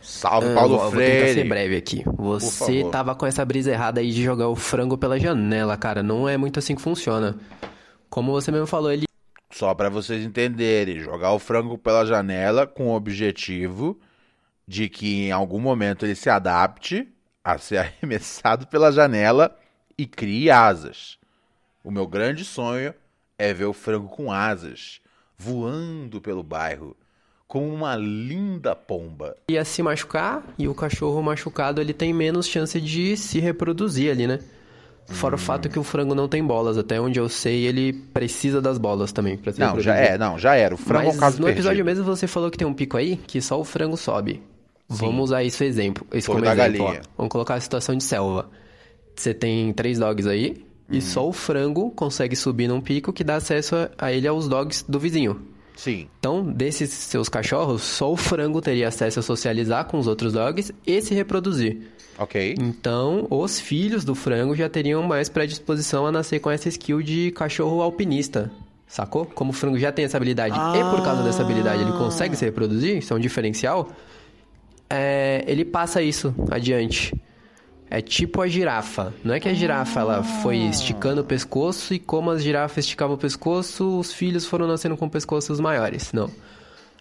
[0.00, 1.48] Salve Ah, Paulo vou, vou tentar ser Freire.
[1.48, 2.02] breve aqui.
[2.16, 6.02] Você tava com essa brisa errada aí de jogar o frango pela janela, cara.
[6.02, 7.36] Não é muito assim que funciona.
[8.08, 9.04] Como você mesmo falou, ele
[9.52, 13.98] Só para vocês entenderem, jogar o frango pela janela com o objetivo
[14.66, 17.06] de que em algum momento ele se adapte
[17.44, 19.56] a ser arremessado pela janela
[19.96, 21.18] e crie asas.
[21.82, 22.94] O meu grande sonho
[23.38, 25.00] é ver o frango com asas,
[25.36, 26.94] voando pelo bairro,
[27.48, 29.34] como uma linda pomba.
[29.48, 34.26] ia se machucar e o cachorro machucado ele tem menos chance de se reproduzir ali,
[34.26, 34.38] né?
[35.08, 38.60] Fora o fato que o frango não tem bolas, até onde eu sei, ele precisa
[38.60, 40.72] das bolas também pra se Não, já é, não, já era.
[40.74, 42.04] O frango é Mas um caso no episódio perdido.
[42.04, 44.40] mesmo você falou que tem um pico aí que só o frango sobe.
[44.90, 46.94] Vamos usar isso exemplo, isso Fogo como exemplo, ó.
[47.16, 48.50] Vamos colocar a situação de selva.
[49.14, 50.96] Você tem três dogs aí Uhum.
[50.98, 54.84] e só o frango consegue subir num pico que dá acesso a- ele aos dogs
[54.88, 55.40] do vizinho.
[55.76, 56.08] Sim.
[56.18, 60.72] Então, desses seus cachorros, só o frango teria acesso a socializar com os outros dogs
[60.86, 61.78] e se reproduzir.
[62.18, 62.54] Ok.
[62.60, 67.30] Então, os filhos do frango já teriam mais predisposição a nascer com essa skill de
[67.30, 68.50] cachorro alpinista.
[68.86, 69.24] Sacou?
[69.24, 72.44] Como o frango já tem essa habilidade e por causa dessa habilidade ele consegue se
[72.44, 73.88] reproduzir, isso é um diferencial,
[74.90, 77.14] é, ele passa isso adiante.
[77.88, 79.12] É tipo a girafa.
[79.24, 83.16] Não é que a girafa ela foi esticando o pescoço e como as girafas esticavam
[83.16, 86.12] o pescoço, os filhos foram nascendo com pescoços maiores.
[86.12, 86.30] Não.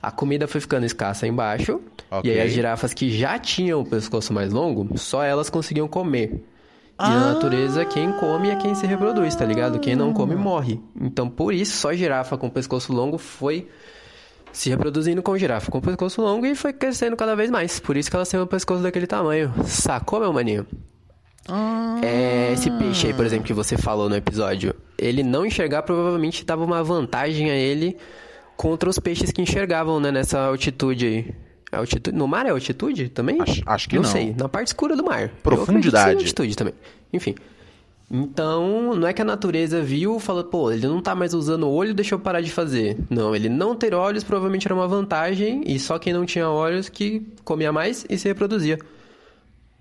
[0.01, 1.81] A comida foi ficando escassa embaixo.
[2.09, 2.29] Ok.
[2.29, 6.43] E aí as girafas que já tinham o pescoço mais longo, só elas conseguiam comer.
[6.99, 9.79] E na natureza, quem come é quem se reproduz, tá ligado?
[9.79, 10.81] Quem não come morre.
[10.99, 13.69] Então, por isso, só girafa com pescoço longo foi
[14.51, 17.79] se reproduzindo com girafa com pescoço longo e foi crescendo cada vez mais.
[17.79, 19.53] Por isso que elas têm um pescoço daquele tamanho.
[19.65, 20.65] Sacou, meu maninho?
[22.01, 26.45] É, esse peixe aí, por exemplo, que você falou no episódio, ele não enxergar provavelmente
[26.45, 27.97] dava uma vantagem a ele
[28.55, 31.33] contra os peixes que enxergavam, né, nessa altitude aí.
[31.71, 33.39] Altitude, no mar é altitude também?
[33.41, 34.03] Acho- acho que não.
[34.03, 34.09] não.
[34.09, 35.19] sei, na parte escura do mar.
[35.21, 36.15] Eu acredito que Profundidade.
[36.15, 36.73] altitude também.
[37.13, 37.35] Enfim.
[38.11, 41.67] Então, não é que a natureza viu e falou, pô, ele não tá mais usando
[41.67, 42.97] o olho, deixa eu parar de fazer.
[43.07, 46.89] Não, ele não ter olhos provavelmente era uma vantagem e só quem não tinha olhos
[46.89, 48.79] que comia mais e se reproduzia.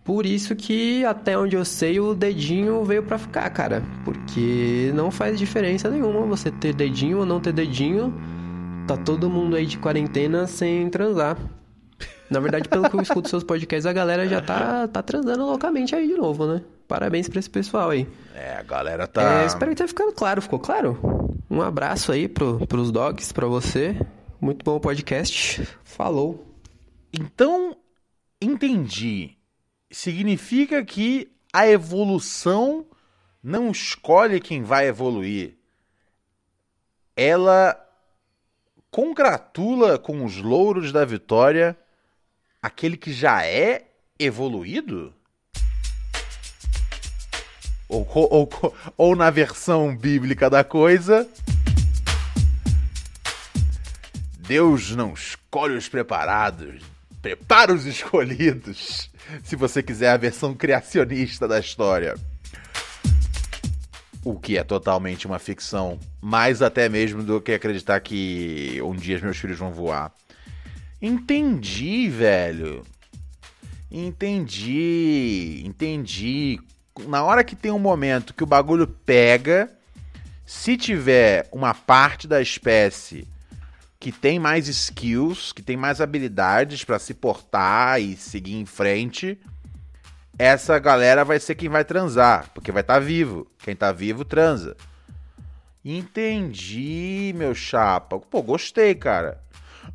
[0.04, 3.82] Por isso que, até onde eu sei, o dedinho veio pra ficar, cara.
[4.04, 8.14] Porque não faz diferença nenhuma você ter dedinho ou não ter dedinho.
[8.86, 11.36] Tá todo mundo aí de quarentena sem transar.
[12.30, 15.94] Na verdade, pelo que eu escuto seus podcasts, a galera já tá, tá transando loucamente
[15.94, 16.62] aí de novo, né?
[16.88, 18.08] Parabéns pra esse pessoal aí.
[18.34, 19.42] É, a galera tá.
[19.42, 20.40] É, espero que tenha ficado claro.
[20.40, 20.98] Ficou claro?
[21.50, 23.94] Um abraço aí pro, pros dogs, pra você.
[24.40, 25.68] Muito bom o podcast.
[25.84, 26.56] Falou.
[27.12, 27.76] Então,
[28.40, 29.36] entendi.
[29.90, 32.86] Significa que a evolução
[33.42, 35.56] não escolhe quem vai evoluir.
[37.14, 37.78] Ela
[38.90, 41.76] congratula com os louros da vitória
[42.62, 45.14] aquele que já é evoluído?
[47.88, 51.26] Ou, ou, ou, na versão bíblica da coisa,
[54.40, 56.82] Deus não escolhe os preparados,
[57.22, 59.10] prepara os escolhidos.
[59.42, 62.14] Se você quiser a versão criacionista da história.
[64.24, 69.18] O que é totalmente uma ficção, mais até mesmo do que acreditar que um dia
[69.20, 70.12] meus filhos vão voar.
[71.00, 72.82] Entendi, velho.
[73.90, 76.60] Entendi, entendi.
[77.06, 79.70] Na hora que tem um momento que o bagulho pega,
[80.44, 83.28] se tiver uma parte da espécie
[84.00, 89.38] que tem mais skills, que tem mais habilidades para se portar e seguir em frente,
[90.38, 93.46] essa galera vai ser quem vai transar, porque vai estar tá vivo.
[93.58, 94.76] Quem tá vivo transa.
[95.84, 98.18] Entendi, meu chapa.
[98.18, 99.40] Pô, gostei, cara.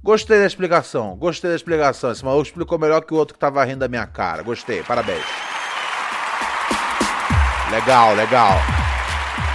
[0.04, 1.16] Gostei da explicação.
[1.16, 2.12] Gostei da explicação.
[2.12, 4.44] Esse maluco explicou melhor que o outro que tava rindo da minha cara.
[4.44, 4.84] Gostei.
[4.84, 5.53] Parabéns.
[7.74, 8.60] Legal, legal.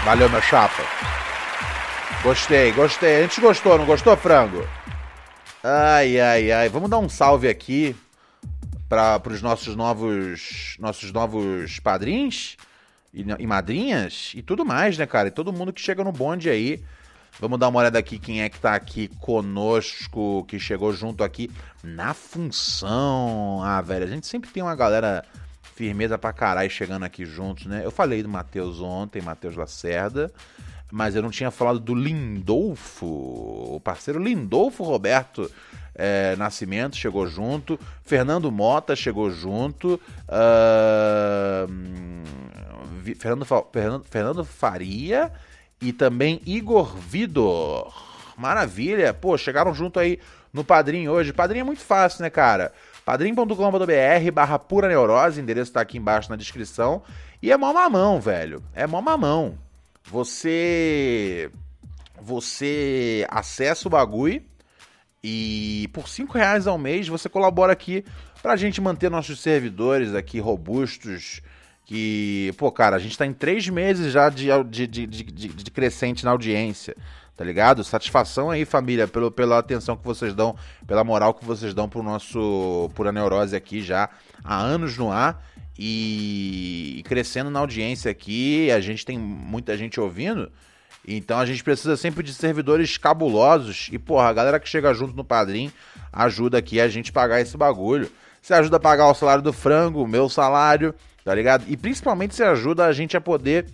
[0.05, 0.83] Valeu, meu chapa.
[2.21, 3.19] Gostei, gostei.
[3.19, 4.67] A gente gostou, não gostou, frango?
[5.63, 6.69] Ai, ai, ai.
[6.69, 7.95] Vamos dar um salve aqui
[8.89, 12.57] para os nossos novos nossos novos padrinhos
[13.15, 15.29] e, e, madrinhas e tudo mais, né, cara?
[15.29, 16.83] E todo mundo que chega no bonde aí.
[17.39, 21.49] Vamos dar uma olhada aqui quem é que tá aqui conosco, que chegou junto aqui
[21.85, 23.61] na função.
[23.63, 25.25] Ah, velho, a gente sempre tem uma galera
[25.79, 27.83] firmeza pra caralho chegando aqui juntos, né?
[27.85, 30.33] Eu falei do Matheus ontem, Matheus Lacerda
[30.91, 35.51] mas eu não tinha falado do Lindolfo, o parceiro Lindolfo Roberto
[35.95, 41.69] é, Nascimento chegou junto, Fernando Mota chegou junto, uh,
[43.19, 45.31] Fernando, Fernando, Fernando Faria
[45.81, 47.93] e também Igor Vidor.
[48.37, 50.21] Maravilha, pô, chegaram junto aí
[50.53, 51.33] no Padrim hoje.
[51.33, 52.73] Padrim é muito fácil, né, cara?
[53.09, 57.03] padrim.com.br barra pura neurose, endereço tá aqui embaixo na descrição.
[57.43, 58.63] E é mó mamão, velho.
[58.75, 59.57] É mó mamão.
[60.05, 61.51] Você.
[62.21, 64.43] Você acessa o bagulho
[65.25, 68.05] e por 5 reais ao mês você colabora aqui
[68.43, 71.41] pra gente manter nossos servidores aqui robustos.
[71.87, 75.71] Que, pô, cara, a gente tá em três meses já de, de, de, de, de
[75.71, 76.95] crescente na audiência
[77.39, 77.85] tá ligado?
[77.85, 80.57] Satisfação aí, família, pelo, pela atenção que vocês dão,
[80.89, 84.11] pela moral que vocês dão pro nosso Pura Neurose aqui já
[84.43, 85.41] há anos no ar
[85.79, 90.51] e crescendo na audiência aqui, a gente tem muita gente ouvindo.
[91.07, 93.89] Então a gente precisa sempre de servidores cabulosos.
[93.93, 95.73] E, porra, a galera que chega junto no padrinho
[96.13, 98.11] ajuda aqui a gente pagar esse bagulho.
[98.43, 100.93] Você ajuda a pagar o salário do frango, o meu salário,
[101.25, 101.65] tá ligado?
[101.69, 103.67] E principalmente você ajuda a gente a poder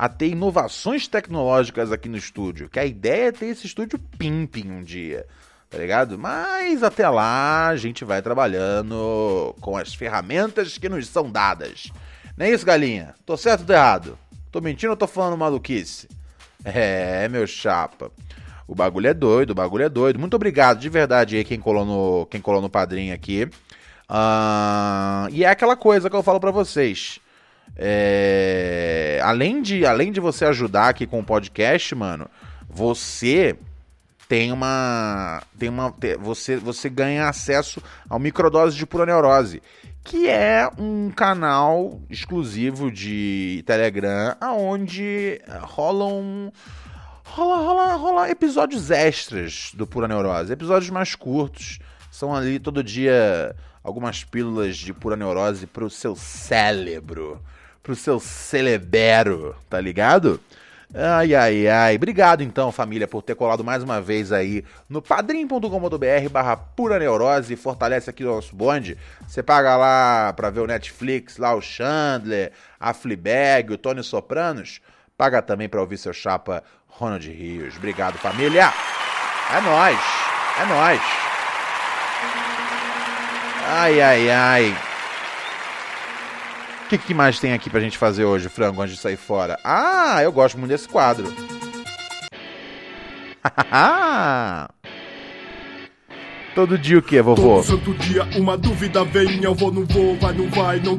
[0.00, 2.70] a ter inovações tecnológicas aqui no estúdio.
[2.70, 5.26] Que a ideia é ter esse estúdio pimping um dia
[5.68, 6.18] tá ligado?
[6.18, 11.92] Mas até lá a gente vai trabalhando com as ferramentas que nos são dadas.
[12.36, 13.14] Não é isso, galinha?
[13.24, 14.18] Tô certo ou tô errado?
[14.50, 16.08] Tô mentindo ou tô falando maluquice?
[16.64, 18.10] É, meu chapa.
[18.66, 20.18] O bagulho é doido, o bagulho é doido.
[20.18, 23.48] Muito obrigado de verdade aí quem colou no, quem colou no padrinho aqui.
[24.10, 27.20] Uh, e é aquela coisa que eu falo para vocês.
[27.76, 32.28] É, além, de, além de você ajudar aqui com o podcast, mano,
[32.68, 33.56] você
[34.30, 39.60] tem uma tem uma você você ganha acesso ao microdose de pura neurose
[40.04, 46.52] que é um canal exclusivo de Telegram aonde rolam
[47.24, 51.80] rola, rola, rola episódios extras do pura neurose episódios mais curtos.
[52.08, 57.42] São ali todo dia algumas pílulas de pura neurose pro seu cérebro
[57.82, 60.40] pro seu celebero tá ligado
[60.92, 61.96] Ai, ai, ai.
[61.96, 67.54] Obrigado então, família, por ter colado mais uma vez aí no padrim.com.br barra pura neurose.
[67.54, 68.98] Fortalece aqui o nosso bonde.
[69.26, 74.80] Você paga lá pra ver o Netflix, lá o Chandler, a Fleabag, o Tony Sopranos.
[75.16, 77.76] Paga também pra ouvir seu chapa Ronald Rios.
[77.76, 78.72] Obrigado, família.
[79.56, 80.00] É nóis.
[80.60, 81.02] É nóis.
[83.68, 84.89] Ai, ai, ai
[86.90, 89.56] que, que mais tem aqui pra gente fazer hoje, frango, antes de sair fora?
[89.62, 91.32] Ah, eu gosto muito desse quadro.
[96.54, 97.56] Todo dia o que, vovô?
[97.56, 100.98] Todo santo dia uma dúvida vem, eu vou, não vou, vai, não vai, não.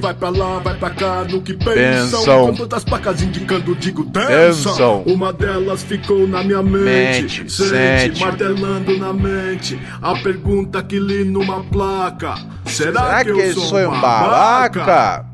[0.00, 2.20] Vai pra lá, vai pra cá, no que pensam.
[2.20, 2.46] pensam.
[2.46, 5.02] Com tantas placas indicando, digo, pensam.
[5.02, 9.78] Uma delas ficou na minha mente, mente sente, martelando na mente.
[10.00, 12.34] A pergunta que li numa placa:
[12.66, 14.80] Será, Será que, que, eu sou, sou um babaca?
[14.80, 15.31] babaca?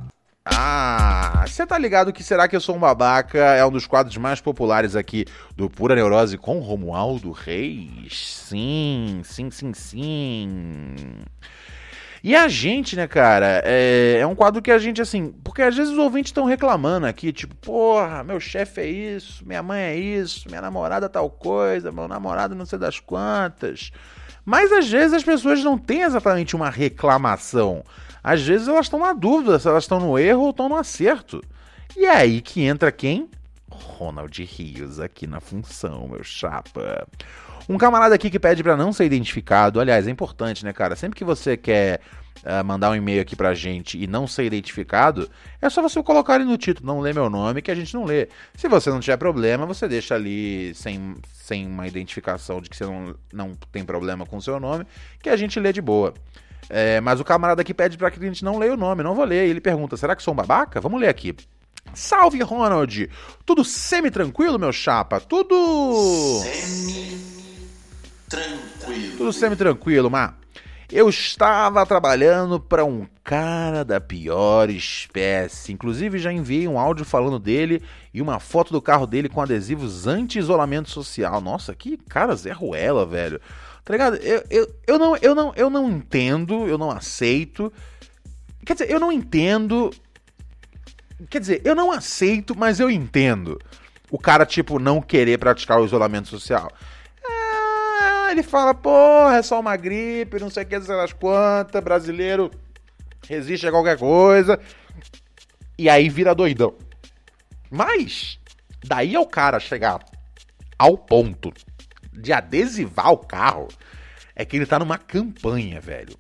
[0.51, 4.17] Ah, você tá ligado que Será que eu sou um babaca é um dos quadros
[4.17, 5.25] mais populares aqui
[5.57, 8.45] do Pura Neurose com Romualdo Reis.
[8.49, 10.95] Sim, sim, sim, sim.
[12.23, 15.77] E a gente, né, cara, é, é, um quadro que a gente, assim, porque às
[15.77, 19.97] vezes os ouvintes estão reclamando aqui, tipo, porra, meu chefe é isso, minha mãe é
[19.97, 23.93] isso, minha namorada tal coisa, meu namorado não sei das quantas.
[24.45, 27.85] Mas às vezes as pessoas não têm exatamente uma reclamação.
[28.29, 31.43] Às vezes elas estão na dúvida se elas estão no erro ou estão no acerto.
[31.97, 33.27] E é aí que entra quem?
[33.71, 37.09] Ronald Rios aqui na função, meu chapa.
[37.67, 39.81] Um camarada aqui que pede para não ser identificado.
[39.81, 40.95] Aliás, é importante, né, cara?
[40.95, 42.03] Sempre que você quer
[42.45, 45.31] uh, mandar um e-mail aqui pra gente e não ser identificado,
[45.63, 48.05] é só você colocar ali no título, não lê meu nome, que a gente não
[48.05, 48.29] lê.
[48.55, 52.85] Se você não tiver problema, você deixa ali sem, sem uma identificação de que você
[52.85, 54.85] não, não tem problema com o seu nome,
[55.23, 56.13] que a gente lê de boa.
[56.71, 59.15] É, mas o camarada aqui pede para que a gente não leia o nome, não
[59.15, 59.49] vou ler.
[59.49, 60.81] Ele pergunta: será que sou um babaca?
[60.81, 61.35] Vamos ler aqui.
[61.95, 63.09] Salve, Ronald!
[63.47, 65.21] Tudo semi-tranquilo, meu chapa?
[65.21, 66.43] Tudo.
[68.29, 69.17] Semi-tranquilo.
[69.17, 70.33] Tudo semi-tranquilo, mas.
[70.91, 75.71] Eu estava trabalhando para um cara da pior espécie.
[75.71, 80.07] Inclusive, já enviei um áudio falando dele e uma foto do carro dele com adesivos
[80.07, 81.43] anti-isolamento social.
[81.43, 83.39] Nossa, que cara Zé Ruela, velho.
[83.89, 84.17] Tá ligado?
[84.17, 87.73] Eu, eu, eu, não, eu, não, eu não entendo, eu não aceito.
[88.63, 89.91] Quer dizer, eu não entendo
[91.31, 93.59] Quer dizer, eu não aceito, mas eu entendo.
[94.11, 96.71] O cara, tipo, não querer praticar o isolamento social.
[97.25, 101.83] É, ele fala, porra, é só uma gripe, não sei o que, sei das quantas,
[101.83, 102.51] brasileiro
[103.27, 104.61] resiste a qualquer coisa.
[105.79, 106.75] E aí vira doidão.
[107.71, 108.39] Mas,
[108.85, 110.05] daí é o cara chegar
[110.79, 111.51] ao ponto
[112.19, 113.69] de adesivar o carro,
[114.35, 116.17] é que ele tá numa campanha, velho.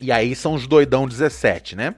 [0.00, 1.94] E aí são os doidão 17, né?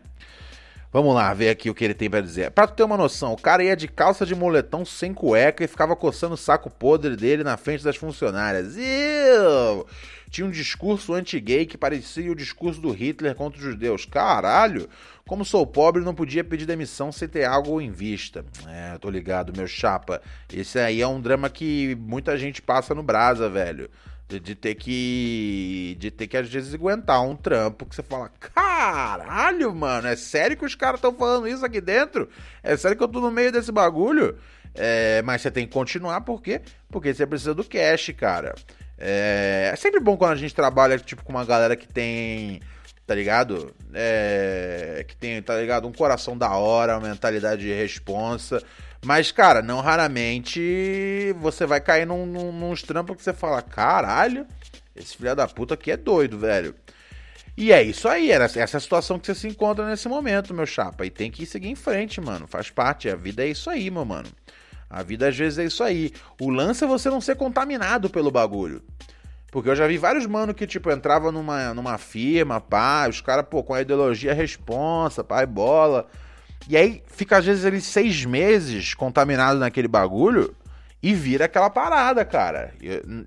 [0.93, 2.51] Vamos lá, ver aqui o que ele tem para dizer.
[2.51, 5.69] Pra tu ter uma noção, o cara ia de calça de moletom sem cueca e
[5.69, 8.75] ficava coçando o saco podre dele na frente das funcionárias.
[8.77, 9.87] Iu!
[10.31, 14.05] Tinha um discurso anti-gay que parecia o discurso do Hitler contra os judeus.
[14.05, 14.89] Caralho!
[15.27, 18.45] Como sou pobre, não podia pedir demissão sem ter algo em vista.
[18.69, 20.23] É, tô ligado, meu chapa.
[20.53, 23.91] Esse aí é um drama que muita gente passa no brasa, velho.
[24.29, 25.97] De, de, ter que.
[25.99, 30.57] De ter que, às vezes, aguentar um trampo que você fala: caralho, mano, é sério
[30.57, 32.29] que os caras estão falando isso aqui dentro?
[32.63, 34.39] É sério que eu tô no meio desse bagulho?
[34.75, 36.61] É, mas você tem que continuar, por quê?
[36.89, 38.55] Porque você precisa do cash, cara.
[39.01, 42.61] É, é sempre bom quando a gente trabalha, tipo, com uma galera que tem
[43.11, 43.75] tá ligado?
[43.93, 45.89] É, que tem, tá ligado?
[45.89, 48.63] Um coração da hora, uma mentalidade de responsa.
[49.05, 54.47] Mas, cara, não raramente você vai cair num, num, trampos que você fala: caralho,
[54.95, 56.73] esse filho da puta aqui é doido, velho.
[57.57, 60.55] E é isso aí, era essa é a situação que você se encontra nesse momento,
[60.55, 61.05] meu chapa.
[61.05, 62.47] E tem que seguir em frente, mano.
[62.47, 64.29] Faz parte, a vida é isso aí, meu mano.
[64.91, 66.13] A vida às vezes é isso aí.
[66.41, 68.83] O lance é você não ser contaminado pelo bagulho.
[69.53, 73.47] Porque eu já vi vários mano que, tipo, entrava numa, numa firma, pá, os caras,
[73.49, 76.07] pô, com a ideologia responsa, pá, e bola.
[76.69, 80.55] E aí fica às vezes ele seis meses contaminado naquele bagulho
[81.03, 82.75] e vira aquela parada, cara.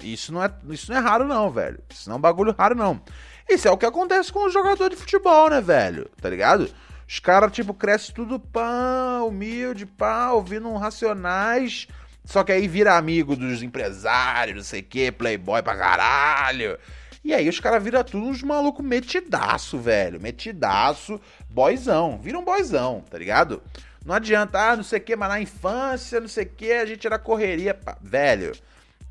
[0.04, 1.80] Isso não é, isso não é raro não, velho.
[1.90, 3.02] Isso não é um bagulho raro não.
[3.50, 6.10] Isso é o que acontece com o jogador de futebol, né, velho?
[6.22, 6.70] Tá ligado?
[7.08, 11.88] Os caras, tipo, crescem tudo pá, humilde, pá, ouvindo um racionais.
[12.26, 16.78] Só que aí vira amigo dos empresários, não sei o que, playboy pra caralho.
[17.24, 20.20] E aí os caras viram tudo uns malucos metidaço, velho.
[20.20, 22.20] Metidaço, boyzão.
[22.22, 23.62] Vira um boyzão, tá ligado?
[24.06, 26.86] Não adianta, ah, não sei o que, mas na infância, não sei o que, a
[26.86, 27.78] gente era correria.
[28.02, 28.52] Velho,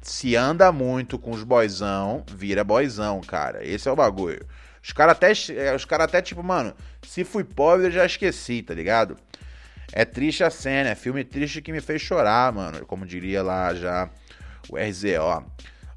[0.02, 3.64] se anda muito com os boyzão, vira boyzão, cara.
[3.66, 4.44] Esse é o bagulho.
[4.82, 8.62] Os caras até, é, os cara até, tipo, mano, se fui pobre eu já esqueci,
[8.62, 9.16] tá ligado?
[9.92, 12.84] É triste a cena, é filme triste que me fez chorar, mano.
[12.86, 14.08] Como diria lá já
[14.68, 15.44] o RZO.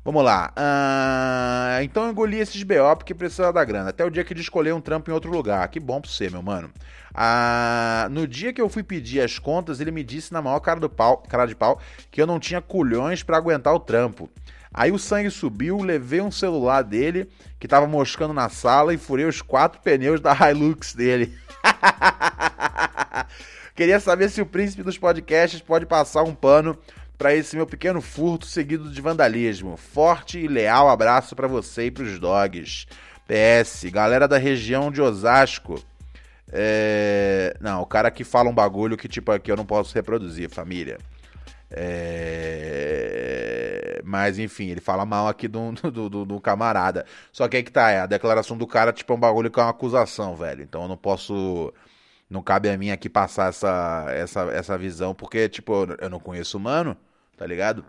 [0.04, 0.54] Vamos lá.
[0.56, 3.90] Uh, então eu engoli esses BO porque precisava da grana.
[3.90, 5.68] Até o dia que ele escolheu um trampo em outro lugar.
[5.70, 6.70] Que bom pra você, meu mano.
[7.16, 10.80] Uh, no dia que eu fui pedir as contas, ele me disse na maior cara,
[10.80, 11.80] do pau, cara de pau
[12.12, 14.30] que eu não tinha culhões para aguentar o trampo.
[14.78, 19.26] Aí o sangue subiu, levei um celular dele que tava moscando na sala e furei
[19.26, 21.34] os quatro pneus da Hilux dele.
[23.74, 26.78] Queria saber se o príncipe dos podcasts pode passar um pano
[27.18, 29.78] para esse meu pequeno furto seguido de vandalismo.
[29.78, 32.86] Forte e leal abraço para você e pros dogs.
[33.26, 35.82] PS, galera da região de Osasco.
[36.52, 37.56] É...
[37.62, 40.98] Não, o cara que fala um bagulho que, tipo, aqui eu não posso reproduzir, família.
[41.76, 43.52] É...
[44.04, 47.06] Mas, enfim, ele fala mal aqui do, do, do, do, camarada.
[47.32, 49.60] Só que aí que tá, é, a declaração do cara, tipo, é um bagulho que
[49.60, 50.64] é uma acusação, velho.
[50.64, 51.74] Então eu não posso
[52.30, 56.58] Não cabe a mim aqui passar essa, essa, essa visão, porque, tipo, eu não conheço
[56.58, 56.98] o mano,
[57.38, 57.86] tá ligado?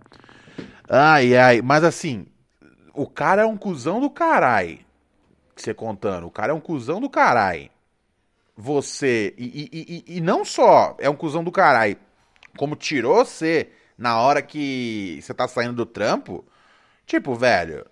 [0.89, 2.27] Ai, ai, mas assim,
[2.95, 4.79] o cara é um cuzão do caralho.
[5.57, 7.71] Você contando, o cara é um cuzão do caralho.
[8.57, 11.97] Você, e, e, e, e não só é um cuzão do caralho,
[12.57, 16.45] como tirou você na hora que você tá saindo do trampo,
[17.07, 17.87] tipo, velho,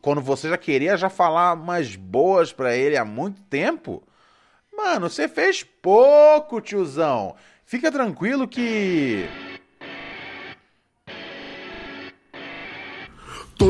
[0.00, 4.02] quando você já queria já falar umas boas pra ele há muito tempo,
[4.76, 7.34] mano, você fez pouco, tiozão.
[7.64, 9.28] Fica tranquilo que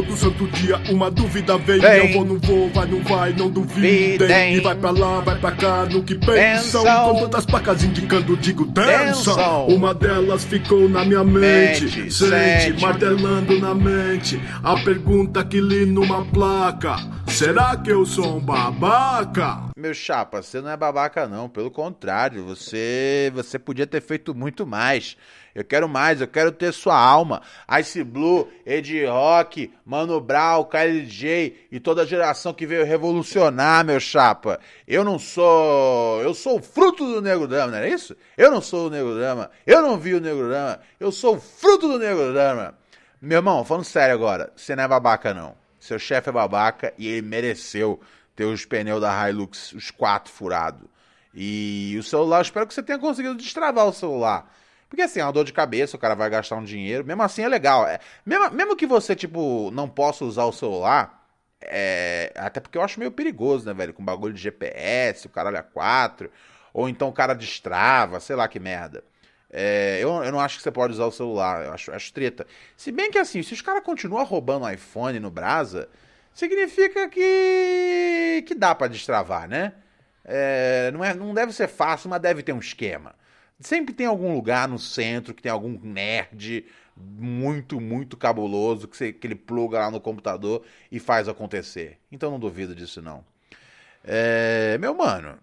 [0.00, 1.78] Todo santo dia uma dúvida vem.
[1.78, 2.06] vem.
[2.06, 4.54] Eu vou, não vou, vai, não vai, não duvidem.
[4.54, 6.82] E vai pra lá, vai pra cá, no que pensam.
[6.82, 9.66] Com tantas placas indicando, digo, dançam.
[9.66, 11.84] Uma delas ficou na minha mente.
[11.84, 14.40] mente sente, sente, martelando na mente.
[14.62, 16.96] A pergunta que li numa placa:
[17.28, 19.64] Será que eu sou um babaca?
[19.76, 21.46] Meu chapa, você não é babaca, não.
[21.46, 25.14] Pelo contrário, você, você podia ter feito muito mais.
[25.54, 27.42] Eu quero mais, eu quero ter sua alma.
[27.80, 33.98] Ice Blue, Ed Rock, Mano Brown, KLJ e toda a geração que veio revolucionar, meu
[33.98, 34.60] chapa.
[34.86, 36.22] Eu não sou.
[36.22, 38.16] Eu sou o fruto do Negro Dama, não é isso?
[38.36, 39.50] Eu não sou o Negro Dama.
[39.66, 40.80] Eu não vi o Negro Dama.
[40.98, 42.74] Eu sou o fruto do Negro Dama.
[43.20, 45.54] Meu irmão, falando sério agora, você não é babaca, não.
[45.78, 48.00] Seu chefe é babaca e ele mereceu
[48.36, 50.88] ter os pneus da Hilux, os quatro furados.
[51.34, 54.50] E o celular, espero que você tenha conseguido destravar o celular.
[54.90, 57.04] Porque assim, é uma dor de cabeça, o cara vai gastar um dinheiro.
[57.04, 57.86] Mesmo assim é legal.
[57.86, 61.26] É, mesmo, mesmo que você, tipo, não possa usar o celular,
[61.62, 63.94] é, até porque eu acho meio perigoso, né, velho?
[63.94, 66.28] Com bagulho de GPS, o caralho a 4.
[66.74, 69.04] Ou então o cara destrava, sei lá que merda.
[69.48, 72.46] É, eu, eu não acho que você pode usar o celular, eu acho, acho treta.
[72.76, 75.88] Se bem que assim, se os caras continuam roubando o iPhone no Brasa,
[76.34, 79.72] significa que, que dá para destravar, né?
[80.24, 83.14] É, não, é, não deve ser fácil, mas deve ter um esquema.
[83.60, 89.12] Sempre tem algum lugar no centro que tem algum nerd muito, muito cabuloso que, você,
[89.12, 91.98] que ele pluga lá no computador e faz acontecer.
[92.10, 93.24] Então não duvido disso, não.
[94.02, 95.38] É, meu mano,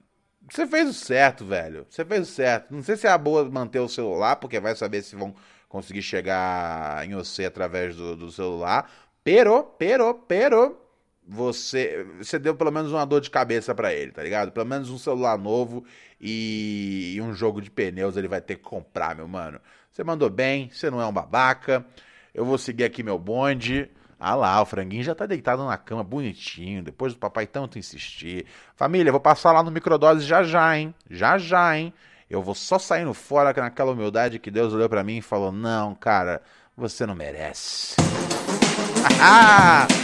[0.49, 1.85] você fez o certo, velho.
[1.89, 2.73] Você fez o certo.
[2.73, 5.35] Não sei se é a boa manter o celular, porque vai saber se vão
[5.69, 8.89] conseguir chegar em você através do, do celular.
[9.23, 10.86] Pero, pero, pero,
[11.27, 14.51] você, você deu pelo menos uma dor de cabeça para ele, tá ligado?
[14.51, 15.83] Pelo menos um celular novo
[16.21, 19.59] e, e, um jogo de pneus ele vai ter que comprar, meu mano.
[19.91, 21.85] Você mandou bem, você não é um babaca.
[22.33, 23.89] Eu vou seguir aqui meu bonde.
[24.19, 28.45] Ah lá, o franguinho já tá deitado na cama, bonitinho, depois do papai tanto insistir.
[28.75, 30.95] Família, vou passar lá no microdose já já, hein?
[31.09, 31.93] Já já, hein?
[32.29, 35.93] Eu vou só saindo fora naquela humildade que Deus olhou para mim e falou: Não,
[35.93, 36.41] cara,
[36.75, 37.95] você não merece.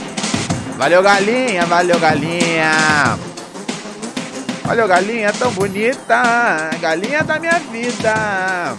[0.77, 3.17] Valeu, galinha, valeu, galinha.
[4.63, 6.71] Valeu, galinha tão bonita.
[6.81, 8.75] Galinha da minha vida.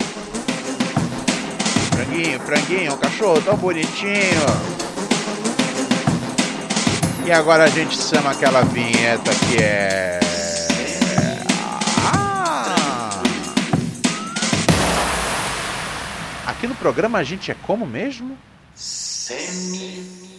[1.92, 4.74] Franguinho, franguinho, cachorro tão bonitinho.
[7.24, 10.20] E agora a gente chama aquela vinheta que é.
[12.12, 13.22] Ah!
[16.46, 18.36] Aqui no programa a gente é como mesmo?
[18.74, 20.33] Semi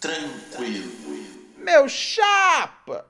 [0.00, 0.90] tranquilo.
[1.58, 3.09] Meu chapa!